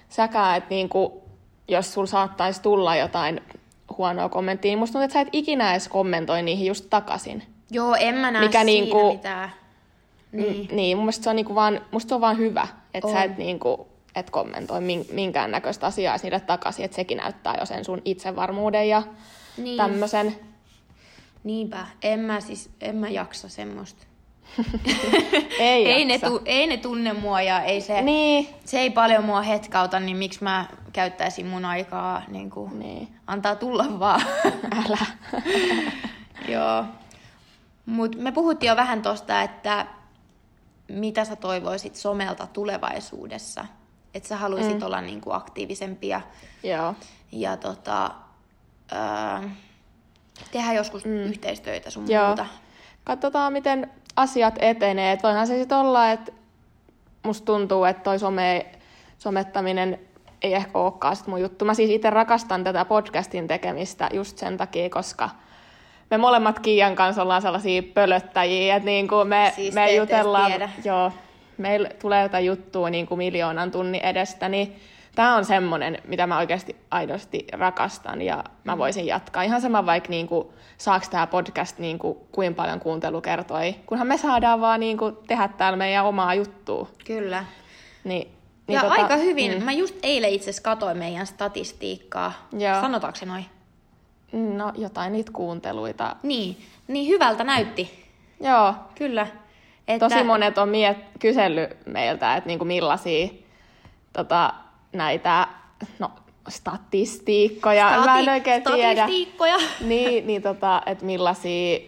säkään, 0.09 0.57
että 0.57 0.71
niinku, 0.71 1.23
jos 1.69 1.95
sul 1.95 2.07
saattaisi 2.07 2.63
tulla 2.63 2.97
jotain 2.97 3.41
huonoa 3.99 4.29
kommenttia, 4.29 4.69
niin 4.71 4.79
musta 4.79 4.93
tuntuu, 4.93 5.05
että 5.05 5.13
sä 5.13 5.21
et 5.21 5.29
ikinä 5.33 5.71
edes 5.73 5.89
kommentoi 5.89 6.43
niihin 6.43 6.67
just 6.67 6.87
takaisin. 6.91 7.43
Joo, 7.71 7.95
en 7.95 8.15
mä 8.15 8.31
näe 8.31 8.43
Mikä 8.43 8.65
siinä 8.65 8.65
niinku- 8.65 9.13
mitään. 9.13 9.51
Niin. 10.33 10.69
niin, 10.73 10.97
mun 10.97 11.05
mielestä 11.05 11.25
se 11.25 11.31
on, 11.31 11.37
niinku 11.37 11.55
vaan, 11.55 11.81
musta 11.91 12.09
se 12.09 12.15
on 12.15 12.21
vaan 12.21 12.39
hyvä, 12.39 12.69
että 12.95 13.09
On. 13.09 13.13
sä 13.15 13.23
et, 13.23 13.39
niinku, 13.39 13.89
et 14.15 14.31
kommentoi 14.31 14.81
min, 14.81 15.07
minkäännäköistä 15.13 15.87
asiaa 15.87 16.17
niille 16.23 16.41
takaisin, 16.41 16.85
että 16.85 16.95
sekin 16.95 17.19
näyttää 17.19 17.57
jo 17.61 17.67
sen 17.67 17.85
sun 17.85 18.03
itsevarmuuden 18.05 18.89
ja 18.89 19.03
Niin. 19.57 19.77
tämmöisen. 19.77 20.37
Niinpä, 21.45 21.87
en 22.03 22.21
mä 22.21 22.41
siis, 22.41 22.71
en 22.81 22.97
mä 22.97 23.09
jaksa 23.09 23.49
semmoista. 23.49 24.07
Ei, 25.59 25.93
ei, 25.93 26.05
ne 26.05 26.19
tu, 26.19 26.41
ei 26.45 26.67
ne 26.67 26.77
tunne 26.77 27.13
mua 27.13 27.43
ja 27.43 27.63
ei 27.63 27.81
se, 27.81 28.03
Niin, 28.03 28.49
se 28.65 28.79
ei 28.81 28.91
paljon 28.91 29.25
mua 29.25 29.43
hetkauta, 29.43 30.01
niin 30.01 30.17
miksi 30.17 30.45
mä 30.45 30.67
käyttäisin 30.93 31.47
mun 31.47 31.65
aikaa 31.65 32.23
niin 32.29 32.51
kuin, 32.51 32.79
Niin. 32.79 33.09
antaa 33.27 33.57
tulla 33.57 33.99
vaan. 33.99 34.23
älä. 34.87 35.07
Joo. 36.53 36.85
Mut 37.87 38.17
me 38.17 38.33
puhuttiin 38.33 38.69
jo 38.69 38.77
vähän 38.77 39.03
tosta, 39.03 39.43
että 39.43 39.87
mitä 40.89 41.25
sä 41.25 41.37
toivoisit 41.37 41.97
somelta 41.97 42.47
tulevaisuudessa. 42.47 43.65
Että 44.15 44.29
sä 44.29 44.37
haluaisit 44.37 44.79
mm. 44.79 44.87
olla 44.87 45.01
niinku 45.01 45.33
aktiivisempi 45.33 46.09
ja, 46.09 46.21
Joo. 46.63 46.95
ja 47.33 47.57
tota, 47.57 48.11
öö, 48.93 49.49
tehdään 50.53 50.77
joskus 50.77 51.05
mm. 51.05 51.13
yhteistöitä 51.13 51.91
sun 51.91 52.11
Joo. 52.11 52.27
muuta. 52.27 52.47
Katsotaan, 53.05 53.53
miten 53.53 53.91
asiat 54.17 54.55
etenee. 54.59 55.13
Et 55.13 55.23
voihan 55.23 55.47
se 55.47 55.59
sitten 55.59 55.79
olla, 55.79 56.11
että 56.11 56.33
musta 57.23 57.45
tuntuu, 57.45 57.85
että 57.85 58.03
toi 58.03 58.19
some, 58.19 58.67
somettaminen 59.19 59.99
ei 60.43 60.55
ehkä 60.55 60.79
olekaan 60.79 61.17
sit 61.17 61.27
mun 61.27 61.41
juttu. 61.41 61.65
Mä 61.65 61.75
siis 61.75 61.91
itse 61.91 62.11
rakastan 62.11 62.65
tätä 62.65 62.85
podcastin 62.85 63.49
tekemistä 63.49 64.09
just 64.13 64.39
sen 64.39 64.57
takia, 64.57 64.91
koska 64.91 65.31
me 66.11 66.19
molemmat 66.19 66.59
Kiian 66.59 66.97
kanssa 66.97 67.23
ollaan 67.23 67.43
sellaisia 67.43 67.83
pölöttäjiä, 67.83 68.77
että 68.77 68.87
niin 68.87 69.09
kuin 69.09 69.29
me, 69.29 69.53
Siis 69.57 69.75
me 69.75 69.95
jutellaan, 69.95 70.53
joo, 70.85 71.13
meillä 71.59 71.89
tulee 72.01 72.23
jotain 72.23 72.47
juttua 72.47 72.91
niin 72.91 73.07
kuin 73.07 73.19
miljoonan 73.19 73.71
tunnin 73.71 74.01
edestä, 74.05 74.49
niin 74.49 74.77
tämä 75.15 75.37
on 75.37 75.45
semmoinen, 75.45 75.99
mitä 76.05 76.27
mä 76.27 76.39
oikeasti 76.39 76.77
aidosti 76.91 77.47
rakastan 77.53 78.23
ja 78.23 78.45
mä 78.65 78.79
voisin 78.79 79.07
jatkaa. 79.07 79.43
Ihan 79.43 79.61
sama 79.61 79.87
vaikka 79.87 80.11
niin 80.11 80.27
kuin, 80.27 80.49
saako 80.79 81.07
tämä 81.11 81.27
podcast 81.27 81.79
niin 81.79 81.99
kuin, 81.99 82.19
kuinka 82.33 82.63
paljon 82.63 82.81
kuuntelukertoi, 82.81 83.75
kunhan 83.87 84.07
me 84.07 84.19
saadaan 84.19 84.61
vaan 84.61 84.81
niin 84.81 84.99
kuin, 84.99 85.17
tehdä 85.27 85.49
täällä 85.49 85.77
meidän 85.77 86.05
omaa 86.05 86.35
juttua. 86.35 86.89
Kyllä. 87.07 87.45
Niin, 88.05 88.29
Niin 88.67 88.75
ja 88.75 88.81
tota, 88.81 88.95
aika 88.95 89.17
hyvin. 89.17 89.59
Mm. 89.59 89.65
Mä 89.65 89.73
just 89.73 89.95
eilen 90.03 90.31
itse 90.31 90.45
asiassa 90.45 90.63
katoin 90.63 90.99
meidän 90.99 91.27
statistiikkaa. 91.27 92.33
Joo. 92.59 92.81
Sanotaanko 92.81 93.19
se 93.19 93.27
noin? 93.27 93.47
No 94.33 94.73
jotain 94.75 95.13
niitä 95.13 95.33
kuunteluita. 95.33 96.17
Niin. 96.23 96.57
Niin 96.89 97.09
hyvältä 97.09 97.45
näytti. 97.45 98.05
Joo, 98.41 98.75
Kyllä. 98.95 99.27
Että, 99.89 100.09
tosi 100.09 100.25
monet 100.25 100.59
on 100.59 100.69
miet, 100.69 100.99
kysellyt 101.19 101.87
meiltä, 101.87 102.37
että 102.37 102.49
niinku 102.49 102.65
millaisia 102.65 103.29
tota, 104.13 104.55
näitä 104.93 105.49
no, 105.99 106.11
statistiikkoja, 106.49 108.03
mä 108.05 108.19
en 108.19 108.29
oikein 108.29 108.63
tiedä. 108.63 108.93
Statistiikkoja. 109.03 109.57
Niin, 109.81 110.27
niin 110.27 110.43
tota, 110.43 110.83
että 110.87 111.05
millaisia 111.05 111.79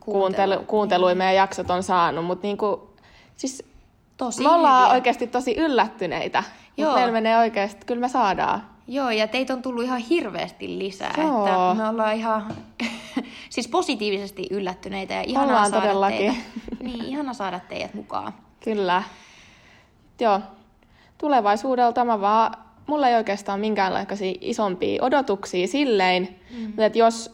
kuuntelu, 0.00 0.52
Kuuntelu- 0.54 0.66
kuunteluja 0.66 1.14
meidän 1.14 1.34
jaksot 1.34 1.70
on 1.70 1.82
saanut, 1.82 2.24
mutta 2.24 2.46
niinku, 2.46 2.90
siis 3.36 3.62
Tosi 4.16 4.42
me 4.42 4.48
ollaan 4.50 4.82
hyviä. 4.82 4.94
oikeasti 4.94 5.26
tosi 5.26 5.54
yllättyneitä. 5.56 6.42
Mutta 6.76 6.94
meillä 6.94 7.12
menee 7.12 7.36
oikeasti, 7.38 7.86
kyllä 7.86 8.00
me 8.00 8.08
saadaan. 8.08 8.62
Joo, 8.88 9.10
ja 9.10 9.28
teitä 9.28 9.52
on 9.52 9.62
tullut 9.62 9.84
ihan 9.84 9.98
hirveästi 9.98 10.78
lisää. 10.78 11.14
Joo. 11.18 11.46
Että 11.46 11.74
me 11.82 11.88
ollaan 11.88 12.14
ihan 12.14 12.54
siis 13.50 13.68
positiivisesti 13.68 14.46
yllättyneitä 14.50 15.14
ja 15.14 15.22
ihanaa 15.22 15.48
Ollaan 15.48 15.70
saada 15.70 15.86
todellakin. 15.86 16.18
teitä. 16.18 16.82
Niin, 16.82 17.04
ihana 17.04 17.34
saada 17.34 17.60
teidät 17.60 17.94
mukaan. 17.94 18.32
Kyllä. 18.64 19.02
Joo. 20.20 20.40
Tulevaisuudelta 21.18 22.04
mä 22.04 22.20
vaan, 22.20 22.54
mulla 22.86 23.08
ei 23.08 23.14
oikeastaan 23.14 23.60
minkäänlaisia 23.60 24.34
isompia 24.40 25.04
odotuksia 25.04 25.66
silleen, 25.66 26.28
mm. 26.50 26.66
mutta 26.66 26.84
että 26.84 26.98
jos 26.98 27.32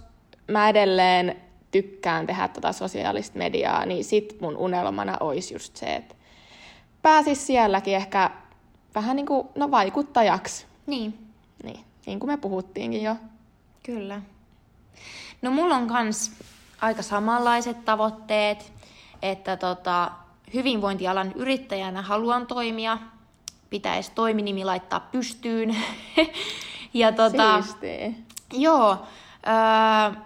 mä 0.48 0.68
edelleen 0.68 1.36
tykkään 1.70 2.26
tehdä 2.26 2.48
tota 2.48 2.72
sosiaalista 2.72 3.38
mediaa, 3.38 3.86
niin 3.86 4.04
sit 4.04 4.36
mun 4.40 4.56
unelmana 4.56 5.16
olisi 5.20 5.54
just 5.54 5.76
se, 5.76 5.94
että 5.94 6.14
pääsis 7.02 7.46
sielläkin 7.46 7.96
ehkä 7.96 8.30
vähän 8.94 9.16
niin 9.16 9.26
kuin, 9.26 9.48
no 9.54 9.70
vaikuttajaksi. 9.70 10.66
Niin, 10.86 11.18
Niin, 11.62 11.80
niin 12.06 12.20
kuin 12.20 12.30
me 12.30 12.36
puhuttiinkin 12.36 13.02
jo. 13.02 13.16
kyllä. 13.82 14.22
No 15.42 15.50
mulla 15.50 15.76
on 15.76 15.86
kans 15.86 16.32
aika 16.80 17.02
samanlaiset 17.02 17.84
tavoitteet, 17.84 18.72
että 19.22 19.56
tota, 19.56 20.10
hyvinvointialan 20.54 21.32
yrittäjänä 21.32 22.02
haluan 22.02 22.46
toimia. 22.46 22.98
Pitäisi 23.72 24.12
toiminimi 24.14 24.64
laittaa 24.64 25.00
pystyyn. 25.00 25.76
ja 26.94 27.12
tota. 27.12 27.62
Joo. 28.52 29.06
Öö, 29.46 30.20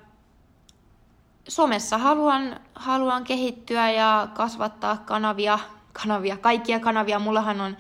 somessa 1.49 1.99
haluan, 1.99 2.61
haluan 2.75 3.25
kehittyä 3.25 3.91
ja 3.91 4.29
kasvattaa 4.35 4.97
kanavia, 4.97 5.59
kanavia, 5.93 6.37
kaikkia 6.37 6.81
kanavia. 6.81 7.19
Mullahan 7.19 7.61
on 7.61 7.77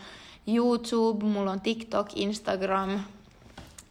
YouTube, 0.46 1.24
mulla 1.24 1.50
on 1.50 1.60
TikTok, 1.60 2.06
Instagram 2.14 3.00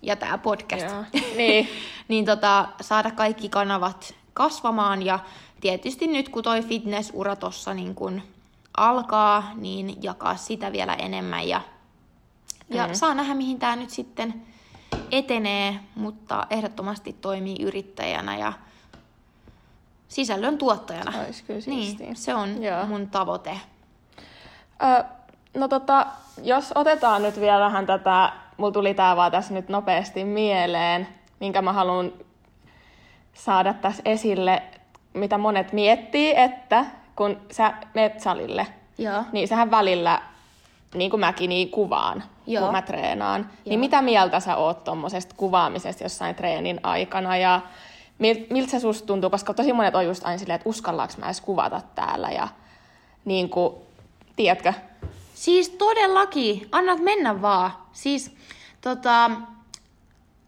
ja 0.02 0.16
tämä 0.16 0.38
podcast. 0.38 0.86
Joo. 0.86 1.04
Niin. 1.38 1.70
niin 2.08 2.26
tota, 2.26 2.68
saada 2.82 3.12
kaikki 3.12 3.50
kanavat 3.50 4.16
kasvamaan 4.34 5.02
ja 5.02 5.20
tietysti 5.62 6.08
nyt 6.08 6.30
kun 6.30 6.44
toi 6.44 6.62
fitnessura 6.62 7.36
tossa 7.36 7.74
niin 7.74 7.96
kun 7.96 8.22
alkaa, 8.78 9.52
niin 9.56 10.04
jakaa 10.04 10.36
sitä 10.36 10.72
vielä 10.72 10.94
enemmän 10.94 11.48
ja, 11.48 11.62
ja 12.70 12.88
Mm. 12.88 12.94
saa 12.94 13.14
nähdä 13.14 13.34
mihin 13.34 13.60
tämä 13.60 13.76
nyt 13.76 13.90
sitten 13.90 14.42
etenee, 15.12 15.80
mutta 15.96 16.48
ehdottomasti 16.50 17.14
toimii 17.14 17.62
yrittäjänä 17.62 18.38
ja 18.38 18.54
sisällön 20.08 20.58
tuottajana. 20.58 21.12
Kyllä 21.48 21.62
siistiä. 21.62 22.06
Niin, 22.06 22.16
se 22.16 22.36
on 22.36 22.64
Joo. 22.64 22.86
mun 22.86 23.10
tavoite. 23.10 23.60
Ö, 24.84 25.04
no 25.54 25.68
tota, 25.68 26.06
jos 26.44 26.72
otetaan 26.76 27.22
nyt 27.24 27.40
vielä 27.40 27.60
vähän 27.60 27.86
tätä, 27.86 28.32
mulla 28.58 28.72
tuli 28.72 28.94
tää 28.94 29.16
vaan 29.16 29.32
tässä 29.32 29.54
nyt 29.54 29.70
nopeasti 29.70 30.24
mieleen, 30.26 31.08
minkä 31.40 31.62
mä 31.62 31.74
haluan 31.74 32.12
saada 33.34 33.74
tässä 33.74 34.02
esille, 34.06 34.64
mitä 35.14 35.38
monet 35.38 35.74
miettii, 35.74 36.34
että 36.38 36.86
kun 37.16 37.42
sä 37.52 37.74
menet 37.94 38.20
salille, 38.20 38.68
Joo. 38.98 39.24
niin 39.32 39.48
sähän 39.48 39.72
välillä, 39.72 40.22
niin 40.94 41.10
kuin 41.10 41.20
mäkin, 41.20 41.50
niin 41.50 41.70
kuvaan, 41.70 42.24
Joo. 42.48 42.64
kun 42.64 42.72
mä 42.72 42.82
treenaan. 42.82 43.42
Joo. 43.42 43.50
Niin 43.66 43.80
mitä 43.80 44.02
mieltä 44.02 44.40
sä 44.40 44.56
oot 44.56 44.84
tuommoisesta 44.84 45.36
kuvaamisesta 45.38 46.04
jossain 46.04 46.36
treenin 46.36 46.80
aikana 46.84 47.38
ja 47.38 47.62
mil, 48.20 48.46
miltä 48.50 48.72
se 48.72 48.80
susta 48.80 49.08
tuntuu, 49.08 49.30
koska 49.30 49.54
tosi 49.54 49.74
monet 49.74 49.96
on 49.96 50.06
just 50.06 50.26
aina 50.26 50.38
silleen, 50.38 50.56
että 50.56 50.70
uskallaanko 50.70 51.14
mä 51.18 51.26
edes 51.26 51.42
kuvata 51.42 51.82
täällä 51.96 52.30
ja 52.30 52.48
niin 53.26 53.50
kuin, 53.50 53.76
tiedätkö? 54.36 54.74
Siis 55.34 55.70
todellakin, 55.70 56.68
annat 56.72 57.00
mennä 57.00 57.42
vaan. 57.42 57.72
Siis 57.92 58.36
tota, 58.82 59.32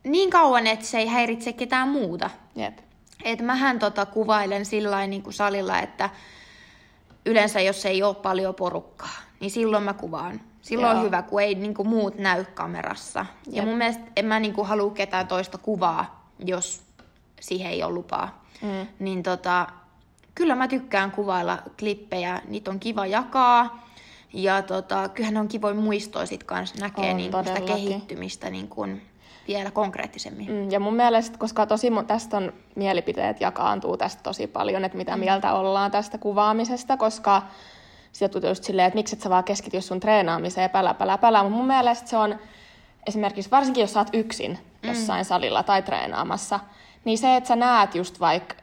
niin 0.04 0.30
kauan, 0.30 0.68
että 0.68 0.86
se 0.86 0.98
ei 0.98 1.08
häiritse 1.08 1.54
ketään 1.54 1.88
muuta. 1.90 2.30
Jep. 2.56 2.78
Et 3.24 3.42
mähän 3.42 3.80
tota 3.80 4.06
kuvailen 4.06 4.66
sillä 4.66 5.08
niin 5.08 5.24
salilla, 5.30 5.80
että 5.80 6.10
yleensä 7.28 7.62
jos 7.62 7.86
ei 7.86 8.04
ole 8.04 8.16
paljon 8.16 8.56
porukkaa, 8.56 9.16
niin 9.40 9.52
silloin 9.52 9.84
mä 9.84 9.94
kuvaan. 9.94 10.42
Silloin 10.62 10.92
Joo. 10.92 11.00
on 11.00 11.06
hyvä, 11.06 11.22
kun 11.22 11.42
ei 11.42 11.56
niin 11.56 11.74
kuin 11.74 11.88
muut 11.88 12.18
näy 12.18 12.46
kamerassa. 12.46 13.26
Ja 13.48 13.56
Jep. 13.56 13.66
mun 13.66 13.78
mielestä 13.78 14.04
en 14.16 14.26
mä 14.26 14.40
niin 14.40 14.54
kuin 14.54 14.68
halua 14.68 14.92
ketään 14.92 15.28
toista 15.28 15.58
kuvaa, 15.58 16.32
jos 16.46 16.82
siihen 17.42 17.72
ei 17.72 17.84
ole 17.84 17.94
lupaa. 17.94 18.46
Mm. 18.62 18.88
Niin 19.00 19.24
tota, 19.24 19.68
kyllä 20.36 20.56
mä 20.56 20.68
tykkään 20.68 21.12
kuvailla 21.12 21.58
klippejä, 21.80 22.42
niitä 22.48 22.72
on 22.72 22.80
kiva 22.80 23.06
jakaa. 23.06 23.88
Ja 24.34 24.62
tota, 24.62 25.10
kyllähän 25.10 25.34
ne 25.34 25.40
on 25.40 25.48
kivoja 25.48 25.76
muistoja 25.76 26.26
sit 26.26 26.44
kans 26.44 26.76
näkee 26.76 27.12
On 27.12 27.18
niin 27.18 27.32
sitä 27.46 27.62
kehittymistä 27.62 28.50
niin 28.50 28.68
kuin 28.68 29.02
vielä 29.48 29.72
konkreettisemmin. 29.72 30.52
Mm, 30.52 30.72
ja 30.72 30.80
mun 30.80 30.96
mielestä, 30.96 31.38
koska 31.38 31.66
tosi 31.66 31.92
tästä 32.08 32.38
on 32.38 32.54
mielipiteet 32.76 33.42
jakaantuu 33.42 33.98
tästä 33.98 34.24
tosi 34.24 34.48
paljon, 34.48 34.86
että 34.86 34.98
mitä 34.98 35.18
mieltä 35.18 35.54
ollaan 35.54 35.92
tästä 35.92 36.18
kuvaamisesta, 36.18 36.98
koska 36.98 37.42
sitä 38.12 38.30
tulee 38.30 38.52
just 38.52 38.64
silleen, 38.64 38.88
että 38.88 38.98
miksi 38.98 39.16
et 39.16 39.22
sä 39.22 39.30
vaan 39.30 39.44
keskity 39.44 39.82
sun 39.82 40.00
treenaamiseen, 40.00 40.70
pälä, 40.70 40.94
pälä, 40.94 41.18
pälä. 41.18 41.44
Mutta 41.44 41.58
mun 41.58 41.68
mielestä 41.68 42.10
se 42.10 42.18
on 42.18 42.36
esimerkiksi, 43.08 43.52
varsinkin 43.52 43.82
jos 43.82 43.94
sä 43.94 44.00
oot 44.00 44.10
yksin 44.14 44.60
jossain 44.84 45.26
salilla 45.26 45.64
tai 45.64 45.82
treenaamassa, 45.82 46.60
niin 47.06 47.18
se, 47.18 47.36
että 47.36 47.48
sä 47.48 47.56
näet 47.56 47.96
just 47.96 48.20
vaikka 48.20 48.56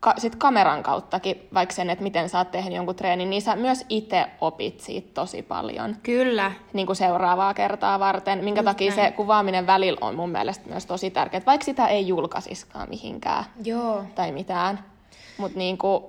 ka- 0.00 0.14
sit 0.18 0.36
kameran 0.36 0.82
kauttakin 0.82 1.48
vaikka 1.54 1.74
sen, 1.74 1.90
että 1.90 2.02
miten 2.02 2.28
sä 2.28 2.38
oot 2.38 2.50
tehnyt 2.50 2.74
jonkun 2.74 2.94
treenin, 2.96 3.30
niin 3.30 3.42
sä 3.42 3.56
myös 3.56 3.84
itse 3.88 4.26
opit 4.40 4.80
siitä 4.80 5.08
tosi 5.14 5.42
paljon 5.42 5.96
Kyllä, 6.02 6.52
niin 6.72 6.86
kuin 6.86 6.96
seuraavaa 6.96 7.54
kertaa 7.54 8.00
varten, 8.00 8.44
minkä 8.44 8.60
Just 8.60 8.64
takia 8.66 8.94
näin. 8.94 9.08
se 9.08 9.16
kuvaaminen 9.16 9.66
välillä 9.66 9.98
on 10.00 10.14
mun 10.14 10.30
mielestä 10.30 10.68
myös 10.68 10.86
tosi 10.86 11.10
tärkeää, 11.10 11.42
vaikka 11.46 11.64
sitä 11.64 11.86
ei 11.86 12.08
julkaisiskaan 12.08 12.88
mihinkään 12.88 13.44
joo. 13.64 14.04
tai 14.14 14.32
mitään. 14.32 14.84
Mutta 15.38 15.58
niin 15.58 15.78
kuin, 15.78 16.04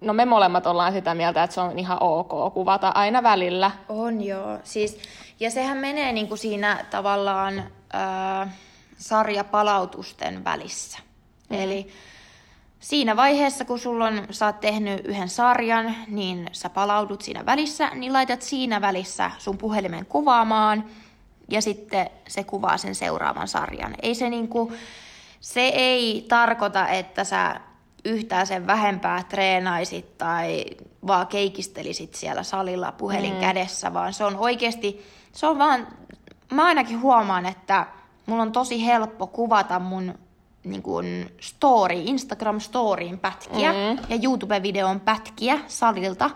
no 0.00 0.12
me 0.12 0.24
molemmat 0.24 0.66
ollaan 0.66 0.92
sitä 0.92 1.14
mieltä, 1.14 1.42
että 1.42 1.54
se 1.54 1.60
on 1.60 1.78
ihan 1.78 1.98
ok 2.00 2.54
kuvata 2.54 2.88
aina 2.88 3.22
välillä. 3.22 3.70
On 3.88 4.24
joo. 4.24 4.58
Siis, 4.64 4.98
ja 5.40 5.50
sehän 5.50 5.78
menee 5.78 6.12
niinku 6.12 6.36
siinä 6.36 6.84
tavallaan 6.90 7.64
ää, 7.92 8.50
sarjapalautusten 8.98 10.44
välissä. 10.44 10.98
Mm. 11.50 11.56
Eli 11.60 11.88
siinä 12.80 13.16
vaiheessa, 13.16 13.64
kun 13.64 13.78
sulla 13.78 14.04
on, 14.06 14.26
sä 14.30 14.46
oot 14.46 14.60
tehnyt 14.60 15.06
yhden 15.06 15.28
sarjan, 15.28 15.94
niin 16.08 16.48
sä 16.52 16.70
palaudut 16.70 17.22
siinä 17.22 17.46
välissä, 17.46 17.90
niin 17.94 18.12
laitat 18.12 18.42
siinä 18.42 18.80
välissä 18.80 19.30
sun 19.38 19.58
puhelimen 19.58 20.06
kuvaamaan, 20.06 20.84
ja 21.48 21.62
sitten 21.62 22.10
se 22.28 22.44
kuvaa 22.44 22.78
sen 22.78 22.94
seuraavan 22.94 23.48
sarjan. 23.48 23.94
Ei 24.02 24.14
se 24.14 24.30
niinku, 24.30 24.72
se 25.40 25.60
ei 25.60 26.26
tarkoita, 26.28 26.88
että 26.88 27.24
sä 27.24 27.60
yhtään 28.04 28.46
sen 28.46 28.66
vähempää 28.66 29.22
treenaisit 29.22 30.18
tai 30.18 30.64
vaan 31.06 31.26
keikistelisit 31.26 32.14
siellä 32.14 32.42
salilla 32.42 32.92
puhelin 32.92 33.34
mm. 33.34 33.40
kädessä, 33.40 33.94
vaan 33.94 34.12
se 34.12 34.24
on 34.24 34.36
oikeasti, 34.36 35.06
se 35.32 35.46
on 35.46 35.58
vaan, 35.58 35.86
mä 36.52 36.64
ainakin 36.64 37.00
huomaan, 37.00 37.46
että 37.46 37.86
mulla 38.26 38.42
on 38.42 38.52
tosi 38.52 38.86
helppo 38.86 39.26
kuvata 39.26 39.78
mun 39.78 40.18
niin 40.66 40.82
kuin 40.82 41.30
story, 41.40 41.94
Instagram 41.94 42.60
storyin 42.60 43.18
pätkiä 43.18 43.72
mm. 43.72 43.98
ja 44.08 44.18
YouTube-videon 44.22 45.00
pätkiä 45.00 45.58
salilta, 45.66 46.30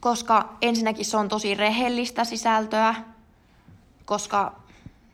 koska 0.00 0.56
ensinnäkin 0.62 1.04
se 1.04 1.16
on 1.16 1.28
tosi 1.28 1.54
rehellistä 1.54 2.24
sisältöä, 2.24 2.94
koska 4.04 4.60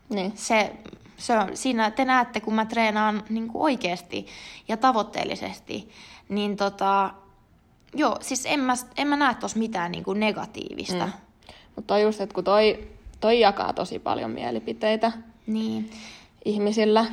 Niin. 0.09 0.33
se, 0.35 0.73
se 1.17 1.39
on, 1.39 1.57
siinä 1.57 1.91
te 1.91 2.05
näette, 2.05 2.41
kun 2.41 2.55
mä 2.55 2.65
treenaan 2.67 3.23
niin 3.29 3.49
kuin 3.49 3.63
oikeasti 3.63 4.27
ja 4.69 4.77
tavoitteellisesti, 4.77 5.89
niin 6.29 6.57
tota, 6.57 7.11
joo, 7.95 8.17
siis 8.21 8.47
en 8.47 8.61
mä, 8.61 8.75
en 8.97 9.09
mä 9.09 9.17
näe 9.17 9.35
tuossa 9.35 9.59
mitään 9.59 9.93
niin 9.93 10.05
kuin 10.05 10.21
negatiivista. 10.21 11.07
Mm. 11.07 11.13
Mutta 11.77 11.99
just, 11.99 12.21
että 12.21 12.35
kun 12.35 12.45
toi, 12.45 12.89
toi 13.21 13.41
jakaa 13.41 13.73
tosi 13.73 13.99
paljon 13.99 14.31
mielipiteitä 14.31 15.13
Niin. 15.47 15.91
ihmisillä. 16.45 17.07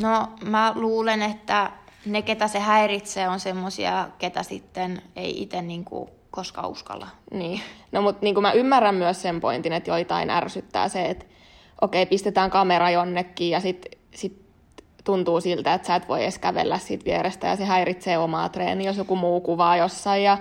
No 0.00 0.28
mä 0.44 0.72
luulen, 0.74 1.22
että 1.22 1.70
ne, 2.06 2.22
ketä 2.22 2.48
se 2.48 2.58
häiritsee, 2.58 3.28
on 3.28 3.40
semmosia, 3.40 4.08
ketä 4.18 4.42
sitten 4.42 5.02
ei 5.16 5.42
itse 5.42 5.62
niinku 5.62 6.10
koskaan 6.30 6.70
uskalla. 6.70 7.08
Niin. 7.30 7.60
No 7.92 8.02
mutta 8.02 8.20
niin 8.22 8.42
mä 8.42 8.52
ymmärrän 8.52 8.94
myös 8.94 9.22
sen 9.22 9.40
pointin, 9.40 9.72
että 9.72 9.90
joitain 9.90 10.30
ärsyttää 10.30 10.88
se, 10.88 11.06
että 11.06 11.24
okei, 11.80 12.06
pistetään 12.06 12.50
kamera 12.50 12.90
jonnekin 12.90 13.50
ja 13.50 13.60
sit, 13.60 13.86
sit 14.14 14.46
tuntuu 15.04 15.40
siltä, 15.40 15.74
että 15.74 15.86
sä 15.86 15.94
et 15.94 16.08
voi 16.08 16.22
edes 16.22 16.38
kävellä 16.38 16.78
siitä 16.78 17.04
vierestä 17.04 17.46
ja 17.46 17.56
se 17.56 17.64
häiritsee 17.64 18.18
omaa 18.18 18.48
treeniä, 18.48 18.88
jos 18.90 18.96
joku 18.96 19.16
muu 19.16 19.40
kuvaa 19.40 19.76
jossain 19.76 20.22
ja 20.22 20.38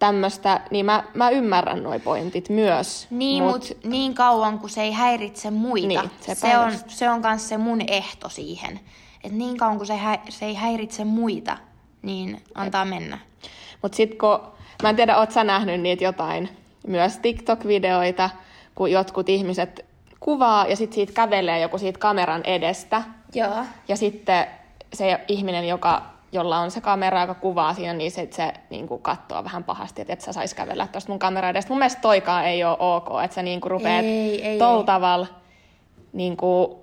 tämmöistä, 0.00 0.60
niin 0.70 0.86
mä, 0.86 1.04
mä 1.14 1.30
ymmärrän 1.30 1.82
noi 1.82 1.98
pointit 1.98 2.48
myös. 2.48 3.06
Niin, 3.10 3.44
mut, 3.44 3.52
mut 3.52 3.84
niin 3.84 4.14
kauan 4.14 4.58
kuin 4.58 4.70
se 4.70 4.82
ei 4.82 4.92
häiritse 4.92 5.50
muita, 5.50 5.86
Niin, 5.86 6.10
se, 6.20 6.34
se, 6.34 6.58
on, 6.58 6.72
se 6.86 7.10
on 7.10 7.22
kans 7.22 7.48
se 7.48 7.56
mun 7.56 7.80
ehto 7.86 8.28
siihen. 8.28 8.80
Et 9.24 9.32
niin 9.32 9.56
kauan 9.56 9.76
kuin 9.76 9.86
se, 9.86 9.96
hä, 9.96 10.18
se 10.28 10.46
ei 10.46 10.54
häiritse 10.54 11.04
muita, 11.04 11.56
niin 12.02 12.42
antaa 12.54 12.84
mennä. 12.84 13.18
Mutta 13.82 13.96
sitten 13.96 14.18
kun, 14.18 14.40
mä 14.82 14.88
en 14.88 14.96
tiedä, 14.96 15.18
oot 15.18 15.30
sä 15.30 15.44
nähnyt 15.44 15.80
niitä 15.80 16.04
jotain, 16.04 16.48
myös 16.86 17.18
TikTok-videoita, 17.18 18.30
kun 18.74 18.90
jotkut 18.90 19.28
ihmiset 19.28 19.84
kuvaa 20.20 20.66
ja 20.66 20.76
sitten 20.76 20.94
siitä 20.94 21.12
kävelee 21.12 21.60
joku 21.60 21.78
siitä 21.78 21.98
kameran 21.98 22.42
edestä. 22.44 23.02
Joo. 23.34 23.64
Ja 23.88 23.96
sitten 23.96 24.46
se 24.92 25.20
ihminen, 25.28 25.68
joka, 25.68 26.02
jolla 26.32 26.58
on 26.58 26.70
se 26.70 26.80
kamera, 26.80 27.20
joka 27.20 27.34
kuvaa 27.34 27.74
siinä, 27.74 27.92
niin 27.92 28.10
se, 28.10 28.28
se 28.30 28.52
niin 28.70 28.88
kuin 28.88 29.02
katsoo 29.02 29.44
vähän 29.44 29.64
pahasti, 29.64 30.00
että 30.02 30.12
et 30.12 30.20
sä 30.20 30.32
sais 30.32 30.54
kävellä 30.54 30.86
tuosta 30.86 31.12
mun 31.12 31.18
kamera 31.18 31.48
edestä. 31.48 31.68
Mun 31.72 31.78
mielestä 31.78 32.00
toikaan 32.00 32.44
ei 32.44 32.64
ole 32.64 32.76
ok, 32.78 33.08
että 33.24 33.34
sä 33.34 33.42
niin 33.42 33.60
kuin 33.60 33.70
rupeat 33.70 34.04
Ei, 34.04 34.44
ei, 34.46 34.58
tol 34.58 34.78
ei. 34.78 34.84
tavalla 34.84 35.26
niin 36.12 36.36
kuin 36.36 36.76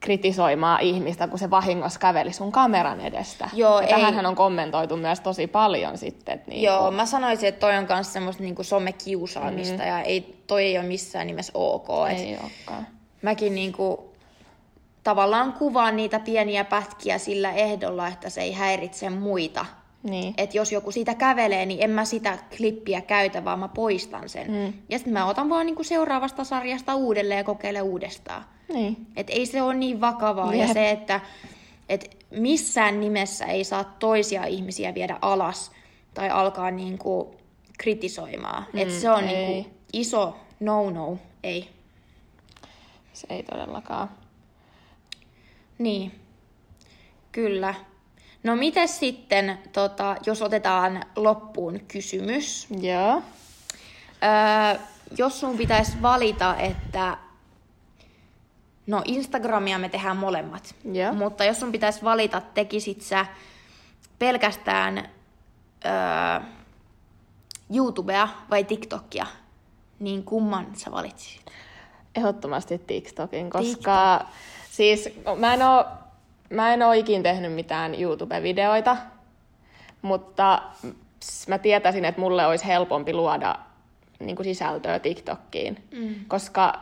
kritisoimaan 0.00 0.80
ihmistä, 0.80 1.28
kun 1.28 1.38
se 1.38 1.50
vahingossa 1.50 2.00
käveli 2.00 2.32
sun 2.32 2.52
kameran 2.52 3.00
edestä. 3.00 3.48
Joo, 3.52 3.80
ja 3.80 3.86
ei. 3.86 3.94
tähänhän 3.94 4.26
on 4.26 4.34
kommentoitu 4.34 4.96
myös 4.96 5.20
tosi 5.20 5.46
paljon 5.46 5.98
sitten. 5.98 6.42
Niin 6.46 6.62
Joo, 6.62 6.82
kuin, 6.82 6.94
mä 6.94 7.06
sanoisin, 7.06 7.48
että 7.48 7.60
toi 7.60 7.76
on 7.76 7.86
myös 7.88 8.12
semmoista 8.12 8.42
niinku 8.42 8.62
somekiusaamista 8.62 9.82
ja 9.82 10.00
ei, 10.00 10.42
toi 10.46 10.64
ei 10.64 10.78
ole 10.78 10.86
missään 10.86 11.26
nimessä 11.26 11.52
ok. 11.54 11.88
Et 12.10 12.18
ei 12.18 12.38
olekaan. 12.42 12.86
mäkin 13.22 13.54
niinku 13.54 14.07
tavallaan 15.08 15.52
kuvaan 15.52 15.96
niitä 15.96 16.20
pieniä 16.20 16.64
pätkiä 16.64 17.18
sillä 17.18 17.52
ehdolla, 17.52 18.08
että 18.08 18.30
se 18.30 18.40
ei 18.40 18.52
häiritse 18.52 19.10
muita. 19.10 19.66
Niin. 20.02 20.34
Että 20.36 20.56
jos 20.56 20.72
joku 20.72 20.90
siitä 20.90 21.14
kävelee, 21.14 21.66
niin 21.66 21.82
en 21.82 21.90
mä 21.90 22.04
sitä 22.04 22.38
klippiä 22.56 23.00
käytä, 23.00 23.44
vaan 23.44 23.58
mä 23.58 23.68
poistan 23.68 24.28
sen. 24.28 24.50
Mm. 24.50 24.72
Ja 24.88 24.98
sitten 24.98 25.12
mä 25.12 25.26
otan 25.26 25.48
vaan 25.48 25.66
niinku 25.66 25.84
seuraavasta 25.84 26.44
sarjasta 26.44 26.94
uudelleen 26.94 27.38
ja 27.38 27.44
kokeilen 27.44 27.82
uudestaan. 27.82 28.44
Niin. 28.72 29.06
Et 29.16 29.30
ei 29.30 29.46
se 29.46 29.62
ole 29.62 29.74
niin 29.74 30.00
vakavaa. 30.00 30.54
Ja 30.54 30.64
Jep. 30.64 30.72
se, 30.72 30.90
että 30.90 31.20
et 31.88 32.26
missään 32.30 33.00
nimessä 33.00 33.44
ei 33.44 33.64
saa 33.64 33.84
toisia 33.84 34.44
ihmisiä 34.44 34.94
viedä 34.94 35.18
alas 35.22 35.70
tai 36.14 36.30
alkaa 36.30 36.70
niinku 36.70 37.34
kritisoimaan. 37.78 38.66
Mm, 38.72 38.78
et 38.78 38.90
se 38.90 39.10
on 39.10 39.24
ei. 39.24 39.46
niinku 39.46 39.70
iso 39.92 40.36
no-no. 40.60 41.18
Ei. 41.42 41.68
Se 43.12 43.26
ei 43.30 43.42
todellakaan. 43.42 44.17
Niin, 45.78 46.20
kyllä. 47.32 47.74
No 48.42 48.56
miten 48.56 48.88
sitten, 48.88 49.58
tota, 49.72 50.16
jos 50.26 50.42
otetaan 50.42 51.02
loppuun 51.16 51.80
kysymys. 51.88 52.66
Joo. 52.80 53.22
Öö, 54.22 54.80
jos 55.18 55.40
sun 55.40 55.56
pitäisi 55.56 56.02
valita, 56.02 56.56
että... 56.56 57.18
No 58.86 59.02
Instagramia 59.04 59.78
me 59.78 59.88
tehdään 59.88 60.16
molemmat. 60.16 60.74
Joo. 60.92 61.14
Mutta 61.14 61.44
jos 61.44 61.60
sun 61.60 61.72
pitäisi 61.72 62.02
valita, 62.02 62.40
tekisit 62.40 63.02
sä 63.02 63.26
pelkästään 64.18 64.98
öö, 65.84 66.46
YouTubea 67.74 68.28
vai 68.50 68.64
TikTokia, 68.64 69.26
niin 69.98 70.24
kumman 70.24 70.66
sä 70.76 70.90
valitsisit? 70.90 71.46
Ehdottomasti 72.14 72.78
TikTokin, 72.78 73.50
koska 73.50 74.26
siis 74.78 75.08
mä 75.36 75.54
en 75.54 75.62
oo, 75.62 75.84
mä 76.50 76.74
en 76.74 76.82
oo 76.82 76.92
ikin 76.92 77.22
tehnyt 77.22 77.52
mitään 77.52 77.94
YouTube-videoita, 77.94 78.96
mutta 80.02 80.62
mä 81.48 81.58
tietäisin, 81.58 82.04
että 82.04 82.20
mulle 82.20 82.46
olisi 82.46 82.66
helpompi 82.66 83.12
luoda 83.12 83.56
niin 84.20 84.36
kuin 84.36 84.46
sisältöä 84.46 84.98
TikTokkiin, 84.98 85.84
mm. 85.92 86.14
koska 86.28 86.74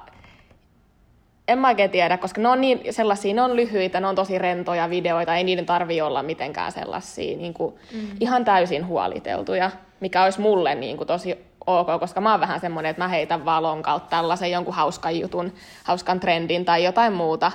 en 1.48 1.58
mä 1.58 1.68
oikein 1.68 1.90
tiedä, 1.90 2.18
koska 2.18 2.40
ne 2.40 2.48
on 2.48 2.60
niin 2.60 2.80
sellaisia, 2.90 3.34
ne 3.34 3.42
on 3.42 3.56
lyhyitä, 3.56 4.00
ne 4.00 4.06
on 4.06 4.14
tosi 4.14 4.38
rentoja 4.38 4.90
videoita, 4.90 5.36
ei 5.36 5.44
niiden 5.44 5.66
tarvi 5.66 6.00
olla 6.00 6.22
mitenkään 6.22 6.72
sellaisia 6.72 7.36
niin 7.36 7.54
kuin 7.54 7.74
mm. 7.92 8.08
ihan 8.20 8.44
täysin 8.44 8.86
huoliteltuja, 8.86 9.70
mikä 10.00 10.24
olisi 10.24 10.40
mulle 10.40 10.74
niin 10.74 10.96
kuin 10.96 11.06
tosi 11.06 11.38
ok, 11.66 11.86
koska 12.00 12.20
mä 12.20 12.30
oon 12.30 12.40
vähän 12.40 12.60
semmoinen, 12.60 12.90
että 12.90 13.02
mä 13.02 13.08
heitän 13.08 13.44
valon 13.44 13.82
kautta 13.82 14.10
tällaisen 14.10 14.50
jonkun 14.50 14.74
hauskan 14.74 15.20
jutun, 15.20 15.52
hauskan 15.84 16.20
trendin 16.20 16.64
tai 16.64 16.84
jotain 16.84 17.12
muuta. 17.12 17.52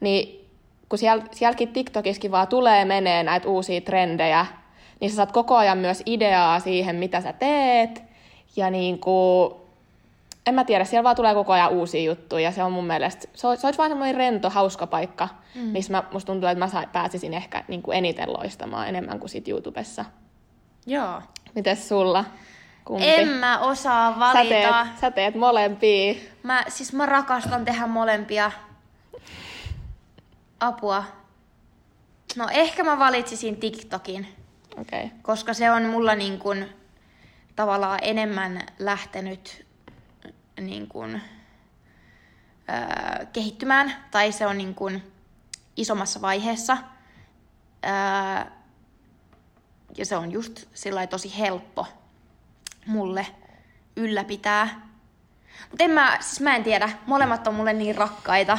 Niin 0.00 0.48
kun 0.88 0.98
siellä, 0.98 1.24
sielläkin 1.30 1.68
TikTokissakin 1.72 2.30
vaan 2.30 2.48
tulee 2.48 2.84
menee 2.84 3.22
näitä 3.22 3.48
uusia 3.48 3.80
trendejä, 3.80 4.46
niin 5.00 5.10
sä 5.10 5.16
saat 5.16 5.32
koko 5.32 5.56
ajan 5.56 5.78
myös 5.78 6.02
ideaa 6.06 6.60
siihen, 6.60 6.96
mitä 6.96 7.20
sä 7.20 7.32
teet. 7.32 8.02
Ja 8.56 8.70
niin 8.70 8.98
kuin, 8.98 9.54
en 10.46 10.54
mä 10.54 10.64
tiedä, 10.64 10.84
siellä 10.84 11.04
vaan 11.04 11.16
tulee 11.16 11.34
koko 11.34 11.52
ajan 11.52 11.70
uusia 11.70 12.02
juttuja 12.02 12.44
ja 12.44 12.52
se 12.52 12.62
on 12.62 12.72
mun 12.72 12.86
mielestä, 12.86 13.28
se, 13.34 13.46
on- 13.46 13.56
se 13.56 13.66
olisi 13.66 13.78
vaan 13.78 13.90
semmoinen 13.90 14.14
rento, 14.16 14.50
hauska 14.50 14.86
paikka, 14.86 15.28
mm. 15.54 15.60
missä 15.60 15.92
mä, 15.92 16.02
musta 16.12 16.32
tuntuu, 16.32 16.48
että 16.48 16.64
mä 16.66 16.86
pääsisin 16.92 17.34
ehkä 17.34 17.64
niin 17.68 17.82
kuin 17.82 17.98
eniten 17.98 18.32
loistamaan 18.32 18.88
enemmän 18.88 19.18
kuin 19.18 19.30
sit 19.30 19.48
YouTubessa. 19.48 20.04
Joo. 20.86 21.22
Mites 21.54 21.88
sulla? 21.88 22.24
Kumpi? 22.84 23.08
En 23.08 23.28
mä 23.28 23.58
osaa 23.58 24.12
sä, 24.12 24.20
valita. 24.20 24.48
teet, 24.48 24.98
sä 25.00 25.10
teet 25.10 25.34
molempia. 25.34 26.14
Mä, 26.42 26.64
siis 26.68 26.92
mä 26.92 27.06
rakastan 27.06 27.64
tehdä 27.64 27.86
molempia. 27.86 28.50
Apua. 30.60 31.04
No 32.36 32.48
ehkä 32.50 32.84
mä 32.84 32.98
valitsisin 32.98 33.56
TikTokin. 33.56 34.36
Okay. 34.78 35.08
koska 35.22 35.54
se 35.54 35.70
on 35.70 35.82
mulla 35.82 36.14
niin 36.14 36.38
kuin 36.38 36.68
tavallaan 37.56 37.98
enemmän 38.02 38.66
lähtenyt 38.78 39.66
niin 40.60 40.88
kuin, 40.88 41.22
öö, 42.68 43.26
kehittymään, 43.32 43.96
tai 44.10 44.32
se 44.32 44.46
on 44.46 44.58
niin 44.58 44.74
kuin 44.74 45.12
isommassa 45.76 46.20
vaiheessa. 46.20 46.76
Öö, 47.86 48.50
ja 49.96 50.06
se 50.06 50.16
on 50.16 50.32
just 50.32 50.66
sillä 50.74 51.06
tosi 51.06 51.38
helppo 51.38 51.86
mulle 52.86 53.26
ylläpitää. 53.96 54.89
Mutta 55.70 55.84
en 55.84 55.90
mä, 55.90 56.18
siis 56.20 56.40
mä 56.40 56.56
en 56.56 56.64
tiedä, 56.64 56.90
molemmat 57.06 57.46
on 57.46 57.54
mulle 57.54 57.72
niin 57.72 57.96
rakkaita. 57.96 58.58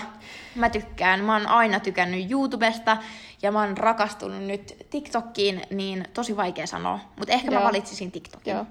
Mä 0.56 0.70
tykkään, 0.70 1.24
mä 1.24 1.34
oon 1.34 1.48
aina 1.48 1.80
tykännyt 1.80 2.32
YouTubesta 2.32 2.98
ja 3.42 3.52
mä 3.52 3.60
oon 3.60 3.78
rakastunut 3.78 4.44
nyt 4.44 4.78
TikTokkiin, 4.90 5.62
niin 5.70 6.06
tosi 6.14 6.38
vaikea 6.38 6.68
sanoa. 6.68 7.00
Mutta 7.18 7.34
ehkä 7.34 7.52
Joo. 7.52 7.62
mä 7.62 7.68
valitsisin 7.68 8.12
TikTokin. 8.12 8.54
Joo. 8.54 8.66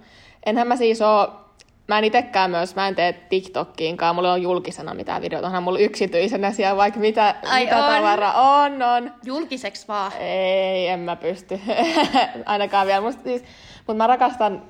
Enhän 0.47 0.69
mä 0.69 0.77
siis 0.77 1.03
oo, 1.03 1.51
mä 1.89 1.99
en 1.99 2.05
itekään 2.05 2.51
myös, 2.51 2.75
mä 2.75 2.89
en 2.89 2.95
tee 2.95 3.13
TikTokkiinkaan, 3.13 4.15
mulla 4.15 4.33
on 4.33 4.43
julkisena 4.43 4.95
mitään 4.95 5.23
videoita, 5.23 5.47
onhan 5.47 5.63
mulla 5.63 5.79
yksityisenä 5.79 6.53
siellä 6.53 6.77
vaikka 6.77 7.01
mitä, 7.01 7.35
Ai 7.47 7.65
mitä 7.65 7.77
on? 7.77 7.95
tavaraa 7.95 8.63
on, 8.63 8.83
on. 8.83 9.13
Julkiseksi 9.25 9.89
vaan. 9.89 10.13
Ei, 10.13 10.89
en 10.89 11.01
mä 11.01 11.17
pysty. 11.17 11.61
Ainakaan 12.47 12.87
vielä. 12.87 13.01
Musta 13.01 13.23
siis, 13.23 13.43
mutta 13.77 13.95
mä 13.95 14.07
rakastan 14.07 14.63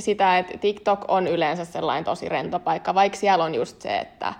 sitä, 0.00 0.38
että 0.38 0.58
TikTok 0.58 1.04
on 1.08 1.26
yleensä 1.26 1.64
sellainen 1.64 2.04
tosi 2.04 2.28
rento 2.28 2.58
paikka, 2.60 2.94
vaikka 2.94 3.18
siellä 3.18 3.44
on 3.44 3.54
just 3.54 3.82
se, 3.82 3.98
että 3.98 4.34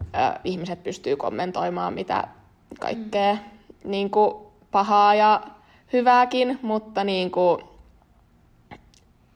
ö, 0.00 0.38
ihmiset 0.44 0.82
pystyy 0.82 1.16
kommentoimaan 1.16 1.94
mitä 1.94 2.28
kaikkea 2.80 3.34
mm. 3.34 3.40
niin 3.90 4.10
kuin 4.10 4.34
pahaa 4.70 5.14
ja 5.14 5.40
hyvääkin, 5.92 6.58
mutta 6.62 7.04
niin 7.04 7.30
kuin, 7.30 7.60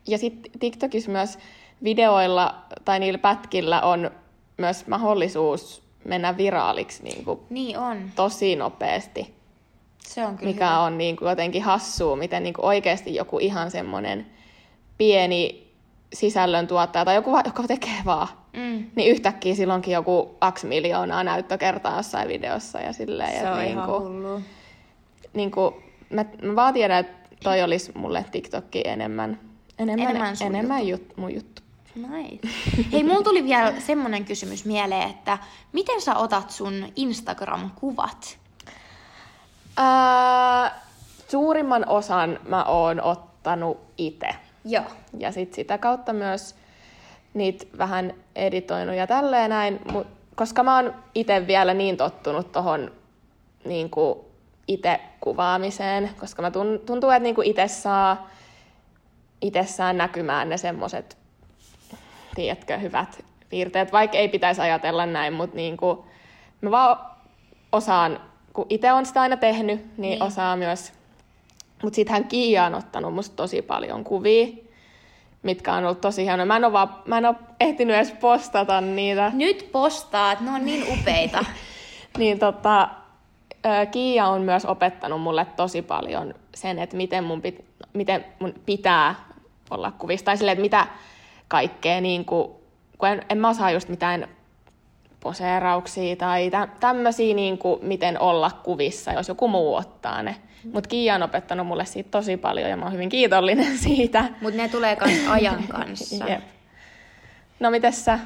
ja 0.07 0.19
sitten 0.19 0.53
TikTokissa 0.61 1.11
myös 1.11 1.39
videoilla 1.85 2.55
tai 2.85 3.01
niillä 3.01 3.19
pätkillä 3.19 3.81
on 3.81 4.11
myös 4.59 4.87
mahdollisuus 4.87 5.83
mennä 6.05 6.37
viraaliksi 6.37 7.03
niin 7.03 7.25
kuin 7.25 7.41
Niin 7.51 7.79
on. 7.79 8.11
tosi 8.17 8.57
nopeasti, 8.57 9.35
Se 9.99 10.25
on 10.27 10.37
kyllä 10.39 10.53
mikä 10.53 10.67
hyvä. 10.67 10.81
on 10.81 10.99
niin 10.99 11.17
kuin 11.17 11.29
jotenkin 11.29 11.63
hassua, 11.63 12.17
miten 12.17 12.43
niin 12.43 12.55
kuin 12.55 12.65
oikeasti 12.65 13.15
joku 13.15 13.39
ihan 13.39 13.71
semmoinen 13.71 14.27
pieni 14.99 15.69
sisällöntuottaja 16.13 17.05
tai 17.05 17.15
joku, 17.15 17.31
joka 17.45 17.63
tekee 17.63 18.03
vaan, 18.05 18.29
Mm. 18.53 18.91
niin 18.97 19.11
yhtäkkiä 19.11 19.55
silloinkin 19.55 19.95
joku 19.95 20.37
kaksi 20.39 20.67
miljoonaa 20.67 21.25
näyttökertaa 21.25 21.97
jossain 21.97 22.29
videossa 22.29 22.81
ja 22.81 22.93
silleen. 22.93 23.41
Se 23.41 23.51
on 23.51 23.59
niin 23.59 23.71
ihan 23.71 23.87
kuin, 23.87 24.03
hullu. 24.03 24.41
niin 25.33 25.51
kuin, 25.51 25.75
mä, 26.11 26.25
mä 26.43 26.57
vaan 26.57 26.75
tiedän, 26.75 26.99
että 26.99 27.37
toi 27.45 27.63
olisi 27.63 27.93
mulle 27.95 28.25
TikTokki 28.33 28.83
enemmän, 28.89 29.41
enemmän, 29.79 30.09
Enemmän 30.09 30.35
enemmän, 30.41 30.55
enemmän 30.55 30.89
jut, 30.89 31.17
mun 31.17 31.35
juttu. 31.35 31.63
Nice. 31.95 32.49
Hei, 32.93 33.05
mulla 33.05 33.23
tuli 33.23 33.45
vielä 33.45 33.73
semmonen 33.81 34.25
kysymys 34.25 34.65
mieleen, 34.65 35.11
että 35.11 35.39
miten 35.73 36.01
sä 36.01 36.17
otat 36.17 36.51
sun 36.51 36.93
Instagram-kuvat? 36.97 38.39
Ää, 39.77 40.81
suurimman 41.29 41.89
osan 41.89 42.39
mä 42.49 42.65
oon 42.65 43.01
ottanut 43.01 43.79
itse. 43.99 44.29
Joo. 44.65 44.85
Ja 45.19 45.33
sit 45.33 45.55
sitä 45.55 45.79
kautta 45.79 46.13
myös 46.13 46.55
niitä 47.35 47.67
vähän 47.79 48.15
editoinut 48.37 48.97
ja 48.97 49.07
tälleen 49.07 49.51
näin, 49.51 49.81
mut, 49.93 50.07
koska 50.35 50.63
mä 50.63 50.77
oon 50.77 50.95
itse 51.15 51.47
vielä 51.47 51.75
niin 51.75 51.97
tottunut 51.97 52.53
tohon 52.53 52.93
niinku 53.65 54.25
itse 54.69 55.01
kuvaamiseen, 55.21 56.11
koska 56.21 56.43
mä 56.43 56.51
tun, 56.51 56.81
tuntuu, 56.87 57.11
että 57.11 57.23
niinku 57.23 57.43
itse 57.43 57.69
saa 57.69 58.29
itsessään 59.41 59.97
näkymään 59.97 60.49
ne 60.49 60.57
semmoset, 60.57 61.17
tiedätkö, 62.35 62.79
hyvät 62.79 63.25
piirteet, 63.51 63.93
vaikka 63.93 64.19
ei 64.19 64.29
pitäisi 64.29 64.61
ajatella 64.61 65.07
näin, 65.07 65.33
mutta 65.33 65.57
niinku, 65.57 66.07
mä 66.61 66.71
vaan 66.71 66.99
osaan, 67.73 68.21
kun 68.53 68.67
itse 68.69 68.93
on 68.93 69.07
sitä 69.07 69.21
aina 69.21 69.37
tehnyt, 69.37 69.79
niin, 69.81 69.91
Niin. 69.97 70.11
niin. 70.11 70.23
osaa 70.23 70.57
myös. 70.57 70.93
Mutta 71.83 71.97
sittenhän 71.97 72.25
Kiia 72.25 72.65
on 72.65 72.75
ottanut 72.75 73.15
musta 73.15 73.37
tosi 73.37 73.63
paljon 73.63 74.05
kuvia, 74.05 74.47
mitkä 75.43 75.75
on 75.75 75.85
ollut 75.85 76.01
tosi 76.01 76.25
hienoja. 76.25 76.47
Mä 76.47 76.57
en 76.57 76.65
ole, 76.65 76.73
vaan, 76.73 76.95
mä 77.05 77.19
en 77.19 77.27
ole 77.27 77.37
ehtinyt 77.61 77.97
edes 77.97 78.13
postata 78.13 78.81
niitä. 78.81 79.33
Nyt 79.35 79.69
postaat, 79.73 80.41
ne 80.41 80.51
on 80.51 80.65
niin 80.65 80.85
upeita. 80.93 81.45
Niin 82.19 82.39
tota, 82.39 82.89
Kiia 83.91 84.27
on 84.27 84.43
myös 84.43 84.65
opettanut 84.65 85.21
mulle 85.21 85.47
tosi 85.57 85.83
paljon 85.83 86.35
sen, 86.55 86.79
että 86.79 86.97
miten 86.97 87.25
mun, 87.25 87.43
pit, 87.43 87.65
miten 87.93 88.25
mun 88.39 88.55
pitää 88.67 89.15
olla 89.71 89.93
kuvissa. 89.93 90.25
Tai 90.25 90.37
silleen, 90.37 90.53
että 90.53 90.63
mitä 90.63 90.87
kaikkea, 91.49 92.01
niin 92.01 92.25
kuin, 92.25 92.51
kun 92.99 93.09
en, 93.09 93.23
en 93.31 93.39
mä 93.39 93.49
osaa 93.49 93.71
just 93.71 93.89
mitään 93.89 94.29
poseerauksia 95.21 96.17
tai 96.17 96.51
tä, 96.51 96.69
tämmöisiä, 96.81 97.35
niin 97.35 97.59
kuin, 97.59 97.81
miten 97.83 98.21
olla 98.21 98.51
kuvissa, 98.65 99.13
jos 99.13 99.29
joku 99.29 99.49
muu 99.49 99.75
ottaa 99.75 100.23
ne. 100.23 100.37
Mutta 100.73 100.89
Kiia 100.89 101.15
on 101.15 101.23
opettanut 101.23 101.67
mulle 101.67 101.85
siitä 101.85 102.11
tosi 102.11 102.37
paljon 102.37 102.71
ja 102.71 102.77
mä 102.77 102.85
oon 102.85 102.93
hyvin 102.93 103.09
kiitollinen 103.09 103.79
siitä. 103.89 104.25
Mutta 104.41 104.57
ne 104.57 104.69
tulee 104.69 104.97
kans 104.97 105.19
ajan 105.29 105.65
kanssa. 105.69 106.25
Jep. 106.31 106.43
No 107.61 107.71
mites 107.71 108.05
sä? 108.05 108.19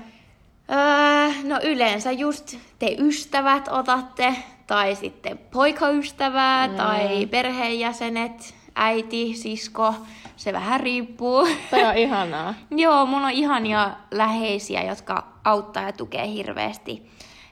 Öö, 0.71 1.33
no 1.45 1.61
yleensä 1.63 2.13
just 2.13 2.57
te 2.79 2.97
ystävät 2.99 3.69
otatte, 3.69 4.35
tai 4.67 4.95
sitten 4.95 5.39
poikaystävää, 5.39 6.69
mm. 6.69 6.75
tai 6.75 7.27
perheenjäsenet, 7.27 8.55
äiti, 8.75 9.35
sisko, 9.35 9.95
se 10.37 10.53
vähän 10.53 10.81
riippuu. 10.81 11.49
Toi 11.71 11.85
on 11.85 11.97
ihanaa. 11.97 12.55
Joo, 12.71 13.07
mulla 13.07 13.27
on 13.27 13.33
ihania 13.33 13.91
läheisiä, 14.11 14.83
jotka 14.83 15.27
auttaa 15.45 15.83
ja 15.83 15.93
tukee 15.93 16.29
hirveästi. 16.29 17.11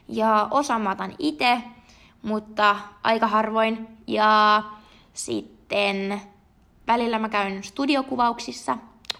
Ja 0.08 0.48
osa 0.50 0.78
mä 0.78 0.90
otan 0.90 1.14
itse, 1.18 1.58
mutta 2.22 2.76
aika 3.02 3.26
harvoin. 3.26 3.88
Ja 4.06 4.62
sitten 5.14 6.20
välillä 6.86 7.18
mä 7.18 7.28
käyn 7.28 7.62
studiokuvauksissa, 7.64 8.78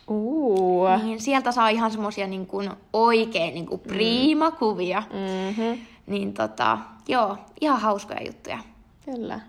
Uu. 0.08 0.88
niin 1.02 1.20
sieltä 1.20 1.52
saa 1.52 1.68
ihan 1.68 1.90
semmosia 1.90 2.26
niin 2.26 2.46
kuin 2.46 2.70
oikein 2.92 3.54
niin 3.54 3.66
kuin 3.66 3.80
priimakuvia. 3.80 5.00
Mm-hmm. 5.00 5.86
Niin 6.06 6.34
tota, 6.34 6.78
joo, 7.08 7.36
ihan 7.60 7.80
hauskoja 7.80 8.22
juttuja. 8.26 8.58
Kyllä. 9.04 9.40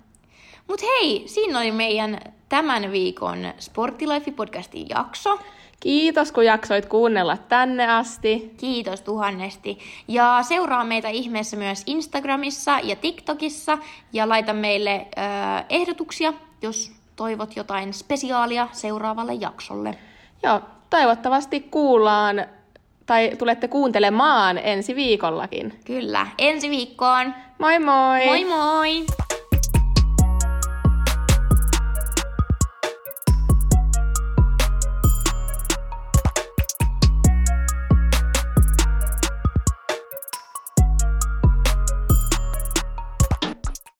Mut 0.68 0.82
hei, 0.82 1.24
siinä 1.26 1.60
oli 1.60 1.72
meidän 1.72 2.20
tämän 2.52 2.91
viikon 2.91 3.54
Sportilife-podcastin 3.60 4.86
jakso. 4.89 5.39
Kiitos, 5.80 6.32
kun 6.32 6.45
jaksoit 6.45 6.86
kuunnella 6.86 7.38
tänne 7.38 7.88
asti. 7.88 8.54
Kiitos 8.58 9.02
tuhannesti. 9.02 9.80
Ja 10.08 10.39
seuraa 10.41 10.84
meitä 10.84 11.10
ihmeessä 11.10 11.58
myös 11.58 11.84
Instagramissa 11.86 12.80
ja 12.84 12.95
TikTokissa. 12.95 13.78
Ja 14.14 14.30
laita 14.30 14.54
meille 14.54 14.95
äh, 14.95 15.66
ehdotuksia, 15.70 16.34
jos 16.62 16.91
toivot 17.16 17.56
jotain 17.56 17.93
spesiaalia 17.93 18.68
seuraavalle 18.72 19.34
jaksolle. 19.34 19.97
Joo, 20.43 20.62
toivottavasti 20.89 21.60
kuullaan 21.60 22.45
tai 23.06 23.32
tulette 23.39 23.68
kuuntelemaan 23.68 24.58
ensi 24.58 24.95
viikollakin. 24.95 25.80
Kyllä, 25.86 26.28
ensi 26.38 26.70
viikkoon. 26.70 27.34
Moi 27.60 27.80
moi! 27.80 28.26
Moi 28.26 28.45
moi! 28.45 29.06